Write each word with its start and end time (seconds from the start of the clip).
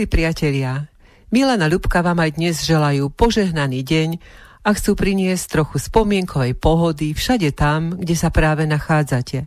Milí 0.00 0.08
priatelia, 0.08 0.88
Milana 1.28 1.68
Ľubka 1.68 2.00
vám 2.00 2.24
aj 2.24 2.40
dnes 2.40 2.64
želajú 2.64 3.12
požehnaný 3.12 3.84
deň 3.84 4.08
a 4.64 4.72
chcú 4.72 4.96
priniesť 4.96 5.60
trochu 5.60 5.76
spomienkovej 5.76 6.56
pohody 6.56 7.12
všade 7.12 7.52
tam, 7.52 8.00
kde 8.00 8.16
sa 8.16 8.32
práve 8.32 8.64
nachádzate. 8.64 9.44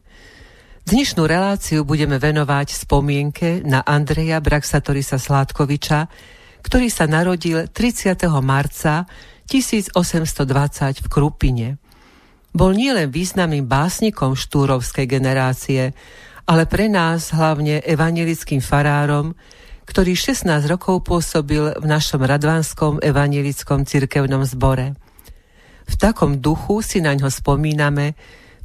Dnešnú 0.86 1.26
reláciu 1.26 1.82
budeme 1.82 2.22
venovať 2.22 2.86
spomienke 2.86 3.66
na 3.66 3.82
Andreja 3.82 4.38
Braxatorisa 4.46 5.18
Sládkoviča, 5.18 6.06
ktorý 6.62 6.86
sa 6.94 7.10
narodil 7.10 7.66
30. 7.74 8.14
marca 8.46 9.10
1820 9.50 9.98
v 11.02 11.08
Krupine. 11.10 11.82
Bol 12.54 12.78
nielen 12.78 13.10
významným 13.10 13.66
básnikom 13.66 14.38
štúrovskej 14.38 15.10
generácie, 15.10 15.98
ale 16.46 16.70
pre 16.70 16.94
nás 16.94 17.34
hlavne 17.34 17.82
evangelickým 17.82 18.62
farárom, 18.62 19.34
ktorý 19.84 20.16
16 20.16 20.48
rokov 20.70 21.04
pôsobil 21.08 21.76
v 21.76 21.86
našom 21.86 22.24
radvanskom 22.24 23.04
evangelickom 23.04 23.84
cirkevnom 23.84 24.48
zbore. 24.48 24.96
V 25.84 25.96
takom 26.00 26.40
duchu 26.40 26.80
si 26.80 27.04
na 27.04 27.12
ňo 27.14 27.28
spomíname 27.28 28.16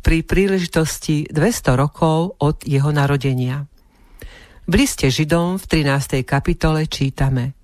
pri 0.01 0.23
príležitosti 0.23 1.27
200 1.29 1.75
rokov 1.75 2.39
od 2.39 2.63
jeho 2.63 2.95
narodenia. 2.95 3.67
V 4.69 4.73
liste 4.77 5.09
Židom 5.09 5.59
v 5.59 5.65
13. 5.65 6.23
kapitole 6.23 6.87
čítame 6.87 7.59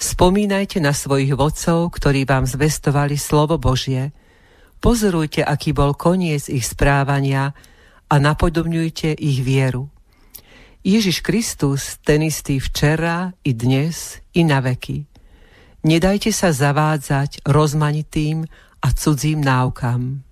Spomínajte 0.00 0.80
na 0.80 0.96
svojich 0.96 1.36
vodcov, 1.36 1.92
ktorí 1.92 2.24
vám 2.24 2.48
zvestovali 2.48 3.20
slovo 3.20 3.60
Božie. 3.60 4.16
Pozorujte, 4.80 5.44
aký 5.44 5.76
bol 5.76 5.92
koniec 5.92 6.48
ich 6.48 6.64
správania 6.64 7.52
a 8.08 8.14
napodobňujte 8.16 9.12
ich 9.12 9.44
vieru. 9.44 9.92
Ježiš 10.80 11.20
Kristus, 11.20 12.00
ten 12.00 12.24
istý 12.24 12.56
včera 12.56 13.36
i 13.44 13.52
dnes 13.52 14.16
i 14.32 14.48
na 14.48 14.64
veky. 14.64 15.04
Nedajte 15.84 16.32
sa 16.32 16.56
zavádzať 16.56 17.44
rozmanitým 17.44 18.48
a 18.80 18.88
cudzím 18.96 19.44
náukam. 19.44 20.24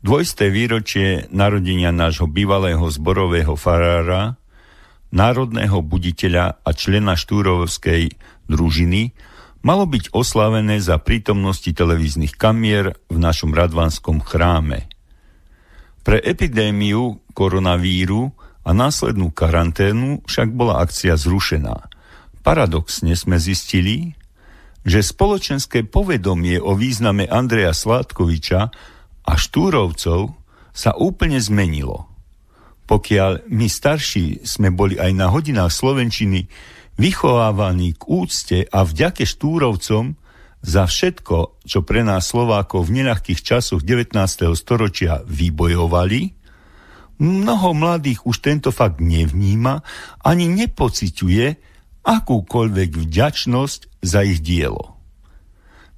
Dvojsté 0.00 0.48
výročie 0.48 1.28
narodenia 1.28 1.92
nášho 1.92 2.24
bývalého 2.24 2.88
zborového 2.88 3.52
farára, 3.56 4.40
národného 5.12 5.80
buditeľa 5.84 6.64
a 6.64 6.70
člena 6.72 7.12
štúrovskej 7.12 8.16
družiny 8.48 9.12
malo 9.60 9.84
byť 9.84 10.12
oslavené 10.16 10.80
za 10.80 10.96
prítomnosti 11.00 11.68
televíznych 11.68 12.36
kamier 12.36 12.96
v 13.12 13.16
našom 13.20 13.52
radvanskom 13.52 14.24
chráme. 14.24 14.88
Pre 16.04 16.16
epidémiu 16.20 17.20
koronavíru 17.36 18.32
a 18.64 18.70
následnú 18.72 19.28
karanténu 19.30 20.24
však 20.24 20.48
bola 20.56 20.80
akcia 20.80 21.20
zrušená. 21.20 21.92
Paradoxne 22.40 23.12
sme 23.16 23.36
zistili, 23.36 24.16
že 24.84 25.00
spoločenské 25.00 25.88
povedomie 25.88 26.60
o 26.60 26.76
význame 26.76 27.24
Andreja 27.24 27.72
Sládkoviča 27.72 28.60
a 29.24 29.32
Štúrovcov 29.32 30.36
sa 30.76 30.90
úplne 30.96 31.40
zmenilo. 31.40 32.08
Pokiaľ 32.84 33.48
my 33.48 33.66
starší 33.68 34.44
sme 34.44 34.68
boli 34.68 35.00
aj 35.00 35.12
na 35.16 35.32
hodinách 35.32 35.72
Slovenčiny 35.72 36.52
vychovávaní 37.00 37.96
k 37.96 38.02
úcte 38.04 38.58
a 38.68 38.84
vďake 38.84 39.24
Štúrovcom 39.24 40.20
za 40.64 40.84
všetko, 40.84 41.64
čo 41.64 41.80
pre 41.80 42.04
nás 42.04 42.28
Slovákov 42.28 42.88
v 42.88 43.00
neľahkých 43.00 43.40
časoch 43.40 43.80
19. 43.80 44.16
storočia 44.52 45.24
vybojovali, 45.24 46.43
mnoho 47.18 47.74
mladých 47.74 48.26
už 48.26 48.42
tento 48.42 48.70
fakt 48.74 48.98
nevníma 48.98 49.82
ani 50.22 50.50
nepociťuje, 50.50 51.46
akúkoľvek 52.04 52.90
vďačnosť 53.00 53.80
za 54.04 54.20
ich 54.22 54.44
dielo. 54.44 54.94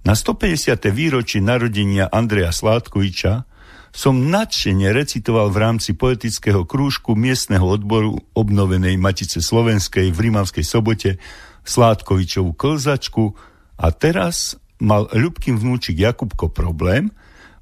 Na 0.07 0.15
150. 0.15 0.87
výročie 0.95 1.43
narodenia 1.43 2.07
Andreja 2.07 2.55
Sládkoviča 2.55 3.43
som 3.91 4.31
nadšene 4.31 4.93
recitoval 4.95 5.51
v 5.51 5.59
rámci 5.59 5.99
poetického 5.99 6.63
krúžku 6.63 7.19
miestneho 7.19 7.67
odboru 7.67 8.15
obnovenej 8.37 9.01
Matice 9.01 9.43
Slovenskej 9.43 10.15
v 10.15 10.31
Rímavskej 10.31 10.63
sobote 10.63 11.19
Sládkovičovú 11.67 12.55
klzačku 12.55 13.35
a 13.81 13.91
teraz 13.91 14.61
mal 14.79 15.11
Ľubkin 15.11 15.59
vnúčik 15.59 15.99
Jakubko 15.99 16.53
problém, 16.53 17.11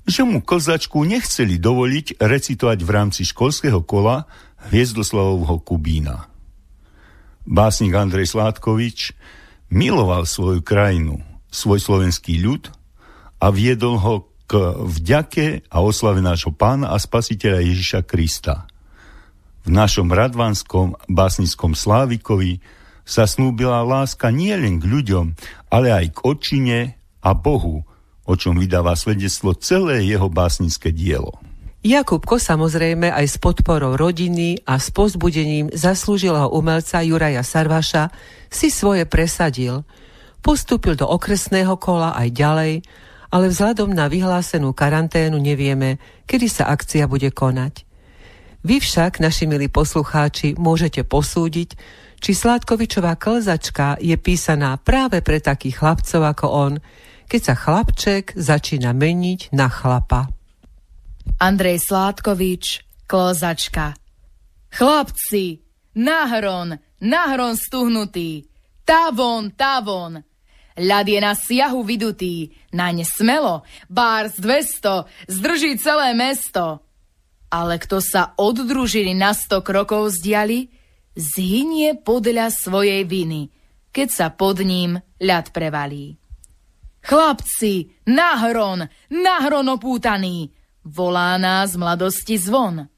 že 0.04 0.20
mu 0.24 0.44
klzačku 0.44 1.00
nechceli 1.04 1.56
dovoliť 1.56 2.20
recitovať 2.20 2.78
v 2.84 2.90
rámci 2.92 3.22
školského 3.24 3.80
kola 3.84 4.28
Hviezdoslavovho 4.68 5.60
Kubína. 5.64 6.28
Básnik 7.44 7.92
Andrej 7.92 8.32
Sládkovič 8.32 9.12
miloval 9.68 10.24
svoju 10.24 10.64
krajinu, 10.64 11.20
svoj 11.52 11.80
slovenský 11.80 12.40
ľud 12.40 12.72
a 13.40 13.52
viedol 13.52 14.00
ho 14.00 14.14
k 14.44 14.76
vďake 14.76 15.68
a 15.72 15.80
oslave 15.80 16.20
nášho 16.20 16.52
pána 16.52 16.92
a 16.92 17.00
spasiteľa 17.00 17.64
Ježiša 17.64 18.00
Krista. 18.04 18.68
V 19.64 19.72
našom 19.72 20.12
radvanskom 20.12 21.00
básnickom 21.08 21.72
Slávikovi 21.72 22.60
sa 23.04 23.24
snúbila 23.24 23.84
láska 23.84 24.28
nielen 24.28 24.80
k 24.80 24.84
ľuďom, 24.88 25.26
ale 25.72 25.92
aj 25.92 26.06
k 26.12 26.18
očine 26.24 26.78
a 27.24 27.32
Bohu, 27.32 27.88
o 28.24 28.34
čom 28.36 28.56
vydáva 28.56 28.96
svedectvo 28.96 29.52
celé 29.56 30.04
jeho 30.08 30.28
básnické 30.32 30.92
dielo. 30.92 31.36
Jakubko 31.84 32.40
samozrejme 32.40 33.12
aj 33.12 33.26
s 33.28 33.36
podporou 33.36 33.92
rodiny 33.92 34.64
a 34.64 34.80
s 34.80 34.88
pozbudením 34.88 35.68
zaslúžilého 35.68 36.48
umelca 36.48 37.04
Juraja 37.04 37.44
Sarvaša 37.44 38.08
si 38.48 38.72
svoje 38.72 39.04
presadil. 39.04 39.84
Postúpil 40.40 40.96
do 40.96 41.04
okresného 41.04 41.76
kola 41.76 42.16
aj 42.16 42.28
ďalej, 42.32 42.72
ale 43.28 43.52
vzhľadom 43.52 43.92
na 43.92 44.08
vyhlásenú 44.08 44.72
karanténu 44.72 45.36
nevieme, 45.36 46.00
kedy 46.24 46.48
sa 46.48 46.72
akcia 46.72 47.04
bude 47.04 47.28
konať. 47.28 47.84
Vy 48.64 48.80
však, 48.80 49.20
naši 49.20 49.44
milí 49.44 49.68
poslucháči, 49.68 50.56
môžete 50.56 51.04
posúdiť, 51.04 51.76
či 52.16 52.32
Sládkovičová 52.32 53.20
klzačka 53.20 54.00
je 54.00 54.16
písaná 54.16 54.80
práve 54.80 55.20
pre 55.20 55.36
takých 55.36 55.84
chlapcov 55.84 56.24
ako 56.24 56.46
on, 56.48 56.72
keď 57.28 57.40
sa 57.40 57.54
chlapček 57.56 58.36
začína 58.36 58.92
meniť 58.92 59.52
na 59.54 59.66
chlapa. 59.68 60.30
Andrej 61.40 61.82
Sládkovič, 61.88 62.64
klozačka. 63.10 63.98
Chlapci, 64.70 65.62
nahron, 65.98 66.78
nahron 67.02 67.54
stuhnutý, 67.58 68.46
tavon, 68.86 69.54
tavon. 69.54 70.22
Ľad 70.74 71.06
je 71.06 71.20
na 71.22 71.38
siahu 71.38 71.86
vydutý, 71.86 72.50
naň 72.74 73.06
smelo, 73.06 73.62
bár 73.86 74.26
z 74.26 74.42
200, 74.42 75.30
zdrží 75.30 75.78
celé 75.78 76.10
mesto. 76.18 76.82
Ale 77.46 77.78
kto 77.78 78.02
sa 78.02 78.34
od 78.34 78.58
družiny 78.58 79.14
na 79.14 79.30
sto 79.30 79.62
krokov 79.62 80.10
zdiali, 80.18 80.74
zhynie 81.14 81.94
podľa 82.02 82.50
svojej 82.50 83.06
viny, 83.06 83.54
keď 83.94 84.08
sa 84.10 84.26
pod 84.34 84.58
ním 84.66 84.98
ľad 85.22 85.54
prevalí. 85.54 86.18
Chlapci, 87.04 87.92
nahron, 88.08 88.88
nahron 89.12 89.68
opútaný, 89.68 90.56
volá 90.80 91.36
nás 91.36 91.76
mladosti 91.76 92.40
zvon. 92.40 92.88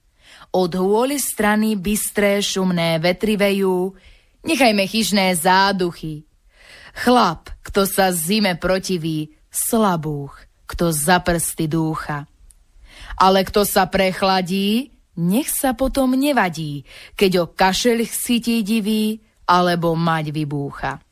Od 0.55 0.73
hôly 0.79 1.19
strany 1.19 1.75
bystré 1.75 2.39
šumné 2.39 3.03
vetry 3.03 3.35
vejú, 3.35 3.99
nechajme 4.47 4.87
chyžné 4.87 5.35
záduchy. 5.35 6.23
Chlap, 6.95 7.51
kto 7.67 7.83
sa 7.83 8.15
zime 8.15 8.55
protiví, 8.55 9.35
slabúch, 9.51 10.39
kto 10.71 10.95
za 10.95 11.19
prsty 11.19 11.67
dúcha. 11.67 12.31
Ale 13.19 13.43
kto 13.43 13.67
sa 13.67 13.91
prechladí, 13.91 14.95
nech 15.19 15.51
sa 15.51 15.75
potom 15.75 16.15
nevadí, 16.15 16.87
keď 17.19 17.33
o 17.43 17.45
kašeľ 17.51 18.07
chytí 18.07 18.63
divý, 18.63 19.19
alebo 19.51 19.99
mať 19.99 20.31
vybúcha. 20.31 21.03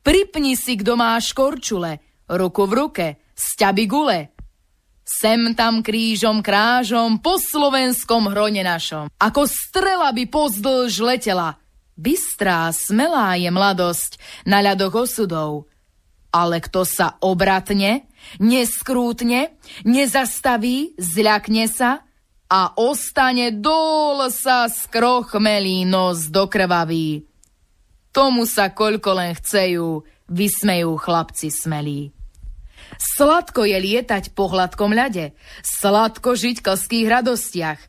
Pripni 0.00 0.56
si, 0.56 0.80
kto 0.80 0.96
má 0.96 1.16
škorčule, 1.20 2.00
ruku 2.30 2.64
v 2.64 2.72
ruke, 2.72 3.06
sťaby 3.36 3.84
gule, 3.84 4.20
Sem 5.10 5.58
tam 5.58 5.82
krížom 5.82 6.38
krážom 6.38 7.18
po 7.18 7.34
slovenskom 7.34 8.30
hrone 8.30 8.62
našom. 8.62 9.10
Ako 9.18 9.50
strela 9.50 10.14
by 10.14 10.30
pozdĺž 10.30 11.02
letela. 11.02 11.58
Bystrá, 11.98 12.70
smelá 12.70 13.34
je 13.34 13.50
mladosť 13.50 14.22
na 14.46 14.62
ľadoch 14.62 15.10
osudov. 15.10 15.66
Ale 16.30 16.62
kto 16.62 16.86
sa 16.86 17.18
obratne, 17.18 18.06
neskrútne, 18.38 19.58
nezastaví, 19.82 20.94
zľakne 20.94 21.66
sa 21.66 22.06
a 22.46 22.78
ostane 22.78 23.50
dol 23.50 24.30
sa 24.30 24.70
skrochmelý 24.70 25.90
nos 25.90 26.30
dokrvavý. 26.30 27.29
Tomu 28.10 28.46
sa 28.46 28.74
koľko 28.74 29.10
len 29.14 29.32
chcejú, 29.38 30.02
vysmejú 30.26 30.98
chlapci 30.98 31.50
smelí. 31.50 32.10
Sladko 32.98 33.62
je 33.64 33.78
lietať 33.78 34.34
po 34.34 34.50
hladkom 34.50 34.90
ľade, 34.90 35.32
sladko 35.62 36.34
žiť 36.34 36.60
v 36.60 36.64
klských 36.66 37.06
radostiach. 37.06 37.80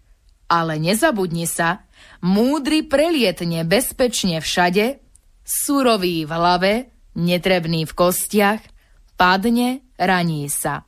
Ale 0.51 0.77
nezabudni 0.77 1.47
sa, 1.47 1.87
múdry 2.21 2.85
prelietne 2.85 3.65
bezpečne 3.65 4.43
všade 4.43 5.01
surový 5.51 6.23
v 6.23 6.31
hlave, 6.31 6.73
netrebný 7.17 7.83
v 7.83 7.93
kostiach, 7.93 8.61
padne, 9.19 9.83
raní 9.99 10.47
sa. 10.47 10.87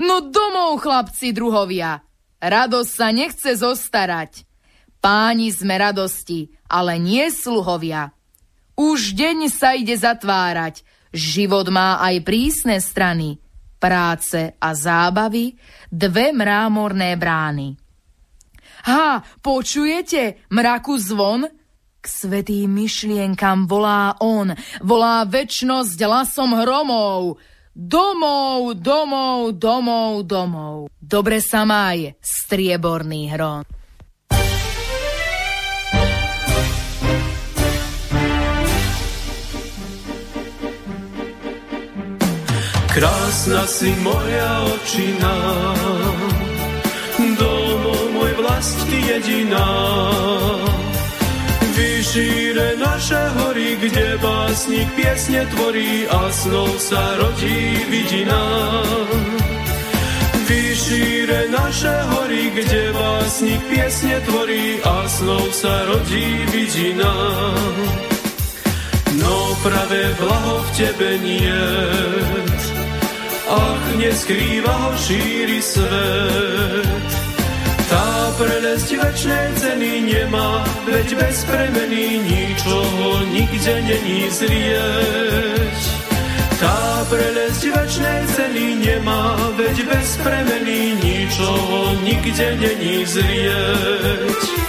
No 0.00 0.32
domov, 0.32 0.80
chlapci 0.80 1.36
druhovia, 1.36 2.00
radosť 2.40 2.90
sa 2.90 3.08
nechce 3.12 3.50
zostarať. 3.60 4.48
Páni 5.04 5.52
sme 5.52 5.76
radosti, 5.76 6.48
ale 6.64 6.96
nie 6.96 7.28
sluhovia. 7.28 8.16
Už 8.74 9.14
deň 9.14 9.46
sa 9.54 9.78
ide 9.78 9.94
zatvárať, 9.94 10.82
život 11.14 11.70
má 11.70 12.02
aj 12.02 12.26
prísne 12.26 12.82
strany, 12.82 13.38
práce 13.78 14.50
a 14.58 14.70
zábavy, 14.74 15.54
dve 15.94 16.34
mrámorné 16.34 17.14
brány. 17.14 17.78
Ha, 18.84 19.22
počujete 19.40 20.44
mraku 20.50 20.98
zvon? 20.98 21.46
K 22.02 22.04
svetým 22.04 22.68
myšlienkam 22.68 23.64
volá 23.64 24.18
on, 24.20 24.52
volá 24.84 25.24
väčnosť 25.24 25.96
hlasom 26.04 26.52
hromov. 26.52 27.40
Domov, 27.72 28.76
domov, 28.76 29.56
domov, 29.56 30.28
domov. 30.28 30.92
Dobre 31.00 31.40
sa 31.40 31.64
maj, 31.64 32.12
strieborný 32.20 33.32
hron. 33.32 33.73
Krásna 42.94 43.66
si 43.66 43.90
moja 44.06 44.70
očina, 44.70 45.34
domov 47.34 48.14
môj 48.14 48.32
vlast 48.38 48.86
ty 48.86 49.02
jediná. 49.02 49.66
Vyšíre 51.74 52.78
naše 52.78 53.18
hory, 53.18 53.82
kde 53.82 54.14
básnik 54.22 54.86
piesne 54.94 55.42
tvorí 55.50 56.06
a 56.06 56.30
snov 56.30 56.70
sa 56.78 57.18
rodí 57.18 57.82
vidina. 57.90 58.38
Vyšíre 60.46 61.50
naše 61.50 61.94
hory, 62.14 62.54
kde 62.54 62.94
básnik 62.94 63.58
piesne 63.74 64.22
tvorí 64.22 64.78
a 64.86 64.96
snov 65.10 65.50
sa 65.50 65.82
rodí 65.90 66.46
vidina. 66.54 67.10
No 69.18 69.34
pravé 69.66 70.14
blaho 70.14 70.62
v 70.62 70.70
tebe 70.78 71.10
niet, 71.18 72.53
ach 73.54 73.86
neskrýva 73.96 74.72
ho 74.72 74.90
šíri 74.98 75.60
svet. 75.62 77.10
Tá 77.86 78.34
prelesť 78.34 78.90
večnej 78.98 79.48
ceny 79.62 79.92
nemá, 80.10 80.66
veď 80.82 81.08
bez 81.14 81.46
premeny 81.46 82.18
ničoho 82.26 83.22
nikde 83.30 83.74
není 83.86 84.26
zrieť. 84.34 85.80
Tá 86.58 87.06
prelesť 87.06 87.62
večnej 87.70 88.20
ceny 88.34 88.66
nemá, 88.82 89.36
veď 89.54 89.76
bez 89.86 90.08
premeny 90.18 90.98
ničoho 90.98 92.02
nikde 92.02 92.48
není 92.58 93.06
zrieť. 93.06 94.63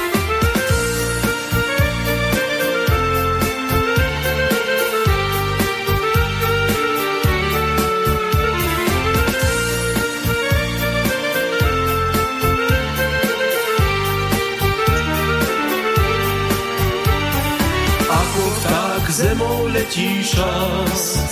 Zemou 19.16 19.68
letí 19.72 20.24
šas. 20.24 21.24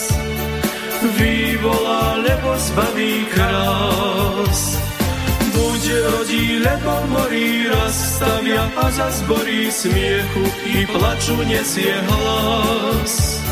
Vyvolá, 1.19 2.15
lebo 2.24 2.56
zbaví 2.57 3.27
krás. 3.35 4.80
Buď 5.51 5.83
rodí, 6.07 6.63
lebo 6.63 6.94
morí, 7.12 7.68
raz 7.68 7.95
stavia 8.15 8.71
a 8.80 8.88
zazborí 8.88 9.68
smiechu 9.68 10.44
i 10.63 10.88
plaču 10.88 11.35
nesie 11.44 12.00
hlas. 12.07 13.44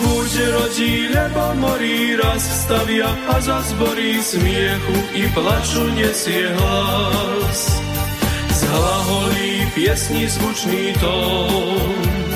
Buď 0.00 0.30
rodí, 0.56 0.94
lebo 1.12 1.52
morí, 1.60 2.16
raz 2.16 2.64
stavia 2.64 3.12
a 3.28 3.36
zazborí 3.44 4.24
smiechu 4.24 4.96
i 5.12 5.28
plaču 5.36 5.84
nesie 5.92 6.48
hlas. 6.56 7.60
Zhlaholí 8.56 9.68
piesni 9.76 10.24
zvučný 10.28 10.96
tón, 10.96 12.29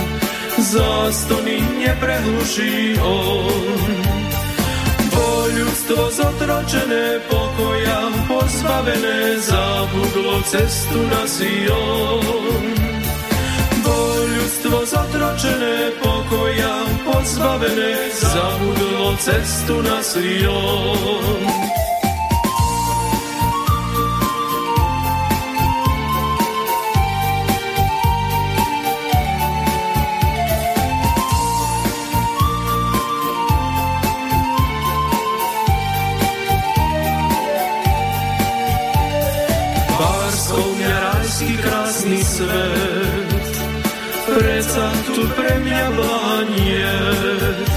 zástony 0.64 1.60
neprehluší 1.78 2.96
on. 3.04 3.92
Bo 5.12 5.28
ľudstvo 5.52 6.10
zotročené 6.10 7.20
pokoja, 7.28 8.00
pozbavené 8.24 9.38
zabudlo 9.44 10.40
cestu 10.48 10.98
na 11.12 11.22
Sion. 11.28 12.64
Bo 13.84 13.98
ľudstvo 14.24 14.76
zotročené 14.88 15.92
pokoja, 16.00 16.74
pozbavené 17.04 17.92
zabudlo 18.16 19.12
cestu 19.20 19.74
na 19.84 19.98
Sion. 20.00 21.73
Svet. 42.34 43.54
Preca 44.26 44.86
tu 45.14 45.22
pre 45.38 45.54
mňa 45.62 45.86
blániet. 45.94 47.70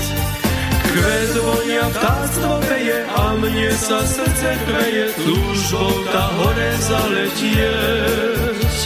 Kvet 0.88 1.34
vonia, 1.46 1.86
vtáctvo 1.94 2.52
peje 2.66 3.00
a 3.06 3.26
mne 3.38 3.72
sa 3.78 4.00
srdce 4.02 4.50
chveje, 4.66 5.06
túžbou 5.22 5.94
tá 6.10 6.26
hore 6.42 6.72
zaletieť. 6.90 8.78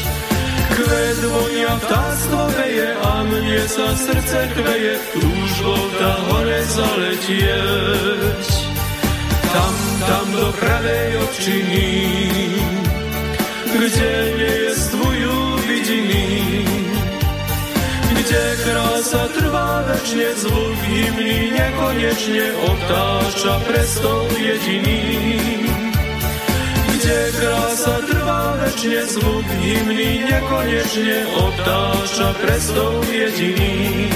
Kvet 0.75 1.21
vonia, 1.31 1.71
vtáctvo 1.87 2.41
peje 2.59 2.89
a 2.91 3.13
mne 3.23 3.61
sa 3.71 3.87
srdce 3.95 4.39
chveje, 4.51 4.93
túžbou 5.15 5.83
tá 5.95 6.13
hore 6.27 6.59
zaletieť. 6.67 8.45
Tam, 9.55 9.75
tam 10.03 10.27
do 10.35 10.47
pravej 10.59 11.09
očiny, 11.15 11.89
kde 13.71 14.13
nie 14.35 14.55
je 14.67 14.80
vidiny, 15.91 16.63
kde 18.15 18.43
krása 18.63 19.27
trvá 19.35 19.83
večne, 19.91 20.27
zvuk 20.39 20.79
hymny 20.87 21.51
nekonečne 21.51 22.47
obtáča 22.71 23.53
prestol 23.67 24.27
jediný. 24.39 25.01
Kde 26.95 27.19
krása 27.39 27.95
trvá 28.07 28.55
večne, 28.63 29.03
zvuk 29.05 29.47
hymny 29.59 30.23
nekonečne 30.31 31.17
obtáča 31.35 32.29
prestol 32.39 33.03
jediný. 33.11 34.07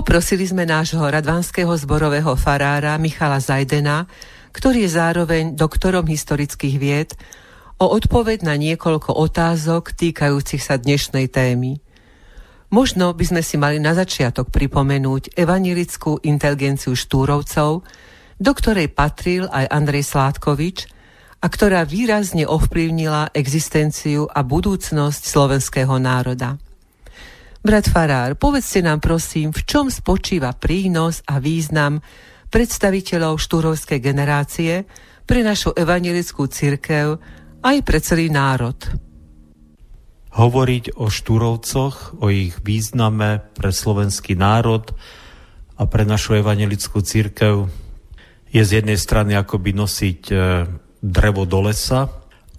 Poprosili 0.00 0.48
sme 0.48 0.64
nášho 0.64 1.04
radvanského 1.04 1.68
zborového 1.76 2.32
farára 2.32 2.96
Michala 2.96 3.36
Zajdena, 3.36 4.08
ktorý 4.48 4.88
je 4.88 4.96
zároveň 4.96 5.52
doktorom 5.52 6.08
historických 6.08 6.76
vied, 6.80 7.12
o 7.76 7.84
odpoveď 7.84 8.48
na 8.48 8.56
niekoľko 8.56 9.12
otázok 9.12 9.92
týkajúcich 9.92 10.64
sa 10.64 10.80
dnešnej 10.80 11.28
témy. 11.28 11.84
Možno 12.72 13.12
by 13.12 13.24
sme 13.28 13.42
si 13.44 13.60
mali 13.60 13.76
na 13.76 13.92
začiatok 13.92 14.48
pripomenúť 14.48 15.36
evanilickú 15.36 16.16
inteligenciu 16.24 16.96
Štúrovcov, 16.96 17.84
do 18.40 18.52
ktorej 18.56 18.88
patril 18.96 19.52
aj 19.52 19.68
Andrej 19.68 20.08
Sládkovič 20.16 20.88
a 21.44 21.46
ktorá 21.52 21.84
výrazne 21.84 22.48
ovplyvnila 22.48 23.36
existenciu 23.36 24.32
a 24.32 24.40
budúcnosť 24.40 25.22
slovenského 25.28 25.92
národa. 26.00 26.56
Brat 27.60 27.92
Farár, 27.92 28.40
povedzte 28.40 28.80
nám 28.80 29.04
prosím, 29.04 29.52
v 29.52 29.60
čom 29.68 29.92
spočíva 29.92 30.56
prínos 30.56 31.20
a 31.28 31.36
význam 31.36 32.00
predstaviteľov 32.48 33.36
štúrovskej 33.36 34.00
generácie, 34.00 34.88
pre 35.28 35.46
našu 35.46 35.70
evangelickú 35.76 36.50
církev 36.50 37.20
aj 37.62 37.76
pre 37.86 37.98
celý 38.02 38.32
národ. 38.34 38.74
Hovoriť 40.34 40.98
o 40.98 41.06
štúrovcoch, 41.06 42.18
o 42.18 42.26
ich 42.34 42.58
význame 42.66 43.44
pre 43.54 43.70
slovenský 43.70 44.34
národ 44.34 44.90
a 45.78 45.86
pre 45.86 46.02
našu 46.02 46.40
evangelickú 46.40 46.98
církev 47.04 47.70
je 48.50 48.62
z 48.66 48.82
jednej 48.82 48.98
strany 48.98 49.38
akoby 49.38 49.70
nosiť 49.70 50.20
e, 50.32 50.34
drevo 50.98 51.46
do 51.46 51.62
lesa, 51.62 52.10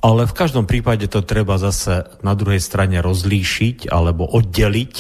ale 0.02 0.26
v 0.26 0.34
každom 0.34 0.66
prípade 0.66 1.06
to 1.06 1.22
treba 1.22 1.62
zase 1.62 2.10
na 2.26 2.34
druhej 2.34 2.60
strane 2.60 3.00
rozlíšiť 3.06 3.90
alebo 3.94 4.26
oddeliť, 4.26 4.94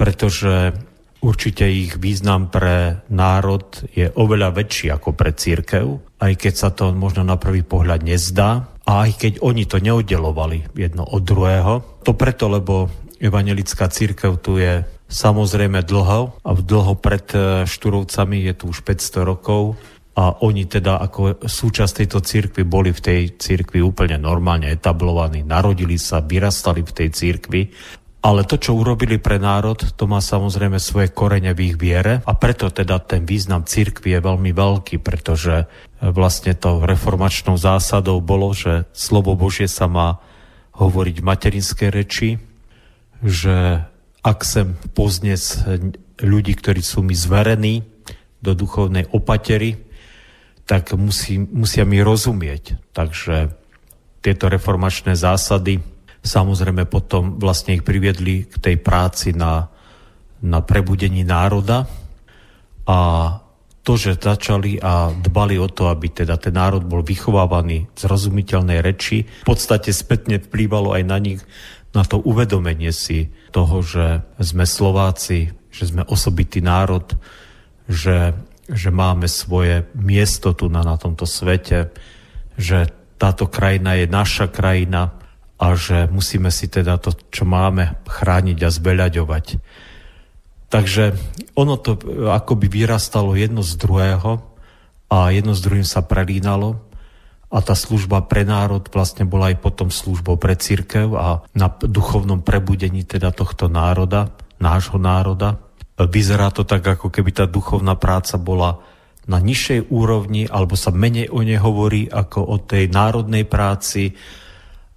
pretože 0.00 0.72
určite 1.20 1.68
ich 1.68 2.00
význam 2.00 2.48
pre 2.48 3.04
národ 3.12 3.64
je 3.92 4.08
oveľa 4.16 4.56
väčší 4.56 4.88
ako 4.92 5.12
pre 5.12 5.36
církev, 5.36 6.00
aj 6.20 6.32
keď 6.40 6.54
sa 6.56 6.68
to 6.72 6.96
možno 6.96 7.20
na 7.20 7.36
prvý 7.36 7.60
pohľad 7.60 8.00
nezdá. 8.00 8.72
A 8.86 9.10
aj 9.10 9.18
keď 9.18 9.32
oni 9.42 9.66
to 9.66 9.82
neoddelovali 9.82 10.70
jedno 10.78 11.02
od 11.02 11.26
druhého. 11.26 12.06
To 12.06 12.14
preto, 12.14 12.46
lebo 12.46 12.86
evangelická 13.18 13.90
církev 13.90 14.38
tu 14.38 14.62
je 14.62 14.86
samozrejme 15.10 15.82
dlho 15.82 16.38
a 16.42 16.50
dlho 16.54 16.94
pred 16.98 17.26
e, 17.34 17.66
Štúrovcami 17.66 18.46
je 18.46 18.52
tu 18.54 18.64
už 18.70 18.86
500 18.86 19.26
rokov 19.26 19.74
a 20.16 20.40
oni 20.40 20.64
teda 20.64 20.96
ako 20.96 21.44
súčasť 21.44 21.92
tejto 22.00 22.24
cirkvi 22.24 22.64
boli 22.64 22.88
v 22.88 23.04
tej 23.04 23.20
cirkvi 23.36 23.84
úplne 23.84 24.16
normálne 24.16 24.72
etablovaní, 24.72 25.44
narodili 25.44 26.00
sa, 26.00 26.24
vyrastali 26.24 26.80
v 26.80 26.92
tej 26.96 27.08
cirkvi. 27.12 27.62
Ale 28.24 28.42
to, 28.42 28.58
čo 28.58 28.74
urobili 28.74 29.22
pre 29.22 29.38
národ, 29.38 29.76
to 29.76 30.08
má 30.08 30.18
samozrejme 30.18 30.82
svoje 30.82 31.12
korene 31.14 31.52
v 31.52 31.70
ich 31.70 31.76
viere. 31.78 32.24
A 32.26 32.32
preto 32.34 32.72
teda 32.72 32.98
ten 32.98 33.22
význam 33.28 33.68
cirkvi 33.68 34.16
je 34.16 34.24
veľmi 34.24 34.50
veľký, 34.50 34.98
pretože 34.98 35.68
vlastne 36.00 36.56
to 36.58 36.82
reformačnou 36.82 37.54
zásadou 37.60 38.18
bolo, 38.18 38.50
že 38.50 38.88
slovo 38.96 39.38
Božie 39.38 39.70
sa 39.70 39.86
má 39.86 40.18
hovoriť 40.74 41.16
v 41.22 41.28
materinskej 41.28 41.90
reči, 41.92 42.40
že 43.20 43.84
ak 44.26 44.38
sem 44.42 44.74
poznes 44.90 45.62
ľudí, 46.18 46.56
ktorí 46.58 46.82
sú 46.82 47.06
mi 47.06 47.14
zverení 47.14 47.86
do 48.42 48.58
duchovnej 48.58 49.06
opatery, 49.14 49.85
tak 50.66 50.92
musí, 50.98 51.38
musia 51.38 51.86
mi 51.86 52.02
rozumieť. 52.02 52.90
Takže 52.90 53.54
tieto 54.20 54.50
reformačné 54.50 55.14
zásady 55.14 55.78
samozrejme 56.26 56.90
potom 56.90 57.38
vlastne 57.38 57.78
ich 57.78 57.86
priviedli 57.86 58.50
k 58.50 58.54
tej 58.58 58.76
práci 58.82 59.30
na, 59.30 59.70
na 60.42 60.58
prebudení 60.60 61.22
národa 61.22 61.86
a 62.82 62.98
to, 63.86 63.94
že 63.94 64.18
začali 64.18 64.82
a 64.82 65.14
dbali 65.14 65.62
o 65.62 65.70
to, 65.70 65.86
aby 65.86 66.10
teda 66.10 66.34
ten 66.42 66.58
národ 66.58 66.82
bol 66.82 67.06
vychovávaný 67.06 67.86
z 67.94 68.02
rozumiteľnej 68.10 68.82
reči, 68.82 69.22
v 69.22 69.46
podstate 69.46 69.94
spätne 69.94 70.42
vplývalo 70.42 70.90
aj 70.90 71.02
na 71.06 71.18
nich 71.22 71.38
na 71.94 72.02
to 72.02 72.18
uvedomenie 72.18 72.90
si 72.90 73.30
toho, 73.54 73.80
že 73.86 74.26
sme 74.42 74.66
Slováci, 74.66 75.54
že 75.70 75.86
sme 75.86 76.02
osobitý 76.04 76.58
národ, 76.58 77.14
že 77.86 78.34
že 78.66 78.90
máme 78.90 79.30
svoje 79.30 79.86
miesto 79.94 80.52
tu 80.52 80.66
na, 80.66 80.82
na 80.82 80.98
tomto 80.98 81.24
svete, 81.24 81.94
že 82.58 82.90
táto 83.16 83.48
krajina 83.48 83.96
je 83.96 84.06
naša 84.10 84.50
krajina 84.50 85.16
a 85.56 85.72
že 85.72 86.10
musíme 86.12 86.52
si 86.52 86.68
teda 86.68 87.00
to, 87.00 87.16
čo 87.32 87.48
máme, 87.48 87.96
chrániť 88.04 88.58
a 88.60 88.70
zbeľaďovať. 88.70 89.46
Takže 90.68 91.04
ono 91.56 91.78
to 91.78 91.96
akoby 92.28 92.66
vyrastalo 92.68 93.38
jedno 93.38 93.62
z 93.62 93.78
druhého 93.78 94.42
a 95.08 95.30
jedno 95.30 95.54
z 95.54 95.60
druhým 95.62 95.86
sa 95.86 96.02
prelínalo 96.02 96.82
a 97.46 97.62
tá 97.62 97.78
služba 97.78 98.26
pre 98.26 98.42
národ 98.42 98.82
vlastne 98.90 99.22
bola 99.22 99.54
aj 99.54 99.62
potom 99.62 99.88
službou 99.88 100.34
pre 100.36 100.58
církev 100.58 101.14
a 101.14 101.46
na 101.54 101.70
duchovnom 101.70 102.42
prebudení 102.42 103.06
teda 103.06 103.30
tohto 103.30 103.70
národa, 103.70 104.34
nášho 104.58 104.98
národa. 104.98 105.62
Vyzerá 105.96 106.52
to 106.52 106.68
tak, 106.68 106.84
ako 106.84 107.08
keby 107.08 107.32
tá 107.32 107.44
duchovná 107.48 107.96
práca 107.96 108.36
bola 108.36 108.84
na 109.26 109.40
nižšej 109.42 109.90
úrovni, 109.90 110.46
alebo 110.46 110.76
sa 110.78 110.94
menej 110.94 111.32
o 111.32 111.42
nej 111.42 111.58
hovorí 111.58 112.06
ako 112.06 112.40
o 112.46 112.56
tej 112.62 112.92
národnej 112.92 113.48
práci, 113.48 114.14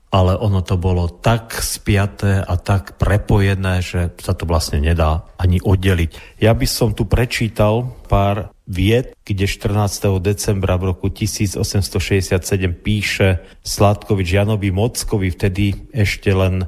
ale 0.09 0.33
ono 0.35 0.65
to 0.65 0.73
bolo 0.77 1.05
tak 1.21 1.53
spiaté 1.61 2.41
a 2.41 2.57
tak 2.57 2.97
prepojené, 2.97 3.81
že 3.85 4.09
sa 4.17 4.33
to 4.33 4.49
vlastne 4.49 4.81
nedá 4.81 5.25
ani 5.37 5.61
oddeliť. 5.61 6.41
Ja 6.41 6.57
by 6.57 6.65
som 6.65 6.97
tu 6.97 7.05
prečítal 7.05 7.93
pár 8.09 8.49
vied, 8.65 9.13
kde 9.21 9.45
14. 9.45 10.21
decembra 10.21 10.77
v 10.81 10.93
roku 10.93 11.13
1867 11.13 12.41
píše 12.81 13.41
Sládkovič 13.61 14.29
Janovi 14.33 14.73
Mockovi, 14.73 15.29
vtedy 15.29 15.93
ešte 15.93 16.33
len 16.33 16.65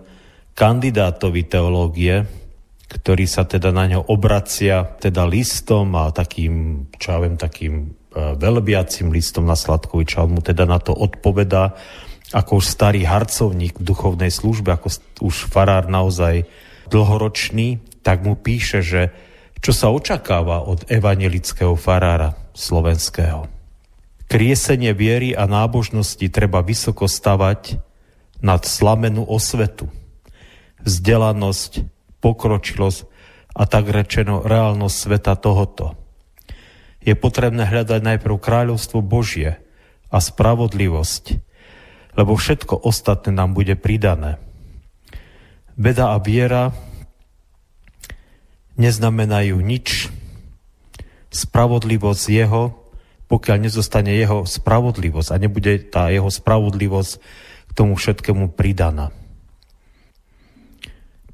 kandidátovi 0.53 1.41
teológie, 1.45 2.40
ktorý 2.91 3.24
sa 3.24 3.48
teda 3.48 3.71
na 3.71 3.88
ňo 3.88 4.12
obracia 4.12 4.83
teda 5.00 5.24
listom 5.24 5.95
a 5.95 6.12
takým, 6.12 6.86
čo 7.00 7.15
ja 7.15 7.19
viem, 7.24 7.39
takým 7.39 7.74
e, 7.88 8.36
veľbiacim 8.36 9.07
listom 9.07 9.48
na 9.48 9.55
Sladkoviča. 9.55 10.27
On 10.27 10.36
mu 10.36 10.43
teda 10.43 10.67
na 10.67 10.83
to 10.83 10.91
odpovedá 10.91 11.79
ako 12.31 12.63
už 12.63 12.65
starý 12.67 13.03
harcovník 13.03 13.79
v 13.79 13.88
duchovnej 13.88 14.31
službe, 14.31 14.71
ako 14.71 14.88
už 15.24 15.51
farár 15.51 15.91
naozaj 15.91 16.48
dlhoročný, 16.88 17.83
tak 18.03 18.24
mu 18.24 18.39
píše, 18.39 18.79
že 18.79 19.12
čo 19.60 19.75
sa 19.75 19.91
očakáva 19.91 20.63
od 20.63 20.88
evangelického 20.88 21.75
farára 21.75 22.33
slovenského. 22.55 23.45
Kriesenie 24.31 24.95
viery 24.95 25.36
a 25.36 25.43
nábožnosti 25.43 26.24
treba 26.31 26.63
vysoko 26.63 27.05
stavať 27.05 27.77
nad 28.39 28.63
slamenú 28.63 29.27
osvetu. 29.27 29.91
Vzdelanosť, 30.81 31.83
pokročilosť 32.22 33.00
a 33.51 33.68
tak 33.68 33.92
rečeno 33.92 34.46
reálnosť 34.46 34.96
sveta 34.96 35.34
tohoto. 35.36 36.00
Je 37.01 37.18
potrebné 37.18 37.66
hľadať 37.66 38.00
najprv 38.00 38.36
kráľovstvo 38.38 39.01
Božie 39.01 39.58
a 40.13 40.18
spravodlivosť, 40.22 41.42
lebo 42.16 42.38
všetko 42.38 42.78
ostatné 42.86 43.34
nám 43.34 43.58
bude 43.58 43.74
pridané. 43.75 44.38
Veda 45.75 46.13
a 46.13 46.22
viera 46.22 46.72
neznamenajú 48.78 49.58
nič. 49.60 50.13
Spravodlivosť 51.32 52.25
jeho, 52.28 52.75
pokiaľ 53.32 53.58
nezostane 53.63 54.12
jeho 54.12 54.44
spravodlivosť 54.44 55.30
a 55.32 55.40
nebude 55.40 55.80
tá 55.88 56.12
jeho 56.12 56.28
spravodlivosť 56.28 57.12
k 57.72 57.72
tomu 57.72 57.96
všetkému 57.96 58.51
pridaná. 58.51 59.16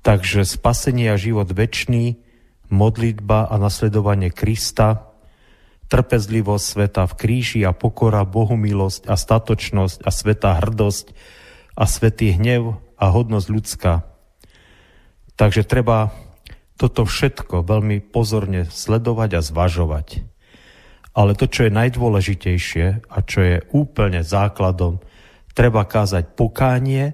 Takže 0.08 0.48
spasenie 0.48 1.12
a 1.12 1.20
život 1.20 1.52
väčší, 1.52 2.16
modlitba 2.72 3.52
a 3.52 3.60
nasledovanie 3.60 4.32
Krista, 4.32 5.12
trpezlivosť 5.92 6.64
sveta 6.64 7.04
v 7.12 7.14
kríži 7.20 7.60
a 7.68 7.76
pokora, 7.76 8.24
bohumilosť 8.24 9.04
a 9.04 9.20
statočnosť 9.20 10.08
a 10.08 10.10
sveta 10.16 10.64
hrdosť 10.64 11.12
a 11.76 11.84
svetý 11.84 12.40
hnev 12.40 12.80
a 12.96 13.06
hodnosť 13.12 13.48
ľudská. 13.52 14.08
Takže 15.36 15.68
treba 15.68 16.16
toto 16.80 17.04
všetko 17.04 17.68
veľmi 17.68 18.00
pozorne 18.00 18.64
sledovať 18.64 19.30
a 19.36 19.42
zvažovať. 19.44 20.24
Ale 21.20 21.36
to, 21.36 21.52
čo 21.52 21.68
je 21.68 21.76
najdôležitejšie 21.76 23.12
a 23.12 23.18
čo 23.28 23.40
je 23.44 23.58
úplne 23.76 24.24
základom, 24.24 25.04
treba 25.52 25.84
kázať 25.84 26.32
pokánie 26.32 27.12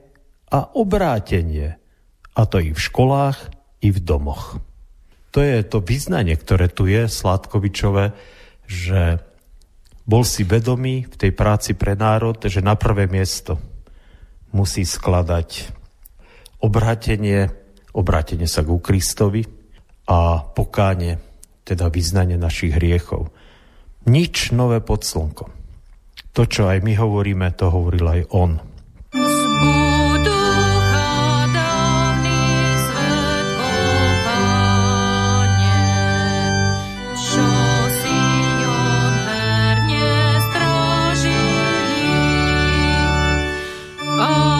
a 0.53 0.69
obrátenie– 0.77 1.81
a 2.33 2.41
to 2.49 2.57
i 2.61 2.73
v 2.73 2.79
školách, 2.79 3.37
i 3.85 3.89
v 3.93 3.99
domoch. 4.01 4.57
To 5.33 5.41
je 5.41 5.65
to 5.65 5.81
vyznanie, 5.81 6.37
ktoré 6.37 6.69
tu 6.69 6.85
je, 6.85 7.09
Sládkovičové, 7.09 8.13
že 8.69 9.21
bol 10.05 10.21
si 10.27 10.43
vedomý 10.43 11.09
v 11.09 11.15
tej 11.15 11.31
práci 11.33 11.71
pre 11.73 11.97
národ, 11.97 12.37
že 12.37 12.61
na 12.61 12.77
prvé 12.77 13.09
miesto 13.09 13.57
musí 14.53 14.85
skladať 14.85 15.73
obrátenie, 16.61 17.49
obrátenie 17.95 18.45
sa 18.45 18.61
ku 18.61 18.77
Kristovi 18.77 19.43
a 20.05 20.43
pokánie, 20.43 21.17
teda 21.63 21.89
vyznanie 21.89 22.37
našich 22.37 22.75
hriechov. 22.75 23.31
Nič 24.05 24.51
nové 24.51 24.83
pod 24.83 25.07
slnkom. 25.07 25.51
To, 26.33 26.41
čo 26.43 26.67
aj 26.67 26.83
my 26.83 26.93
hovoríme, 26.97 27.47
to 27.55 27.71
hovoril 27.71 28.05
aj 28.09 28.21
on. 28.35 28.51
Oh. 44.25 44.52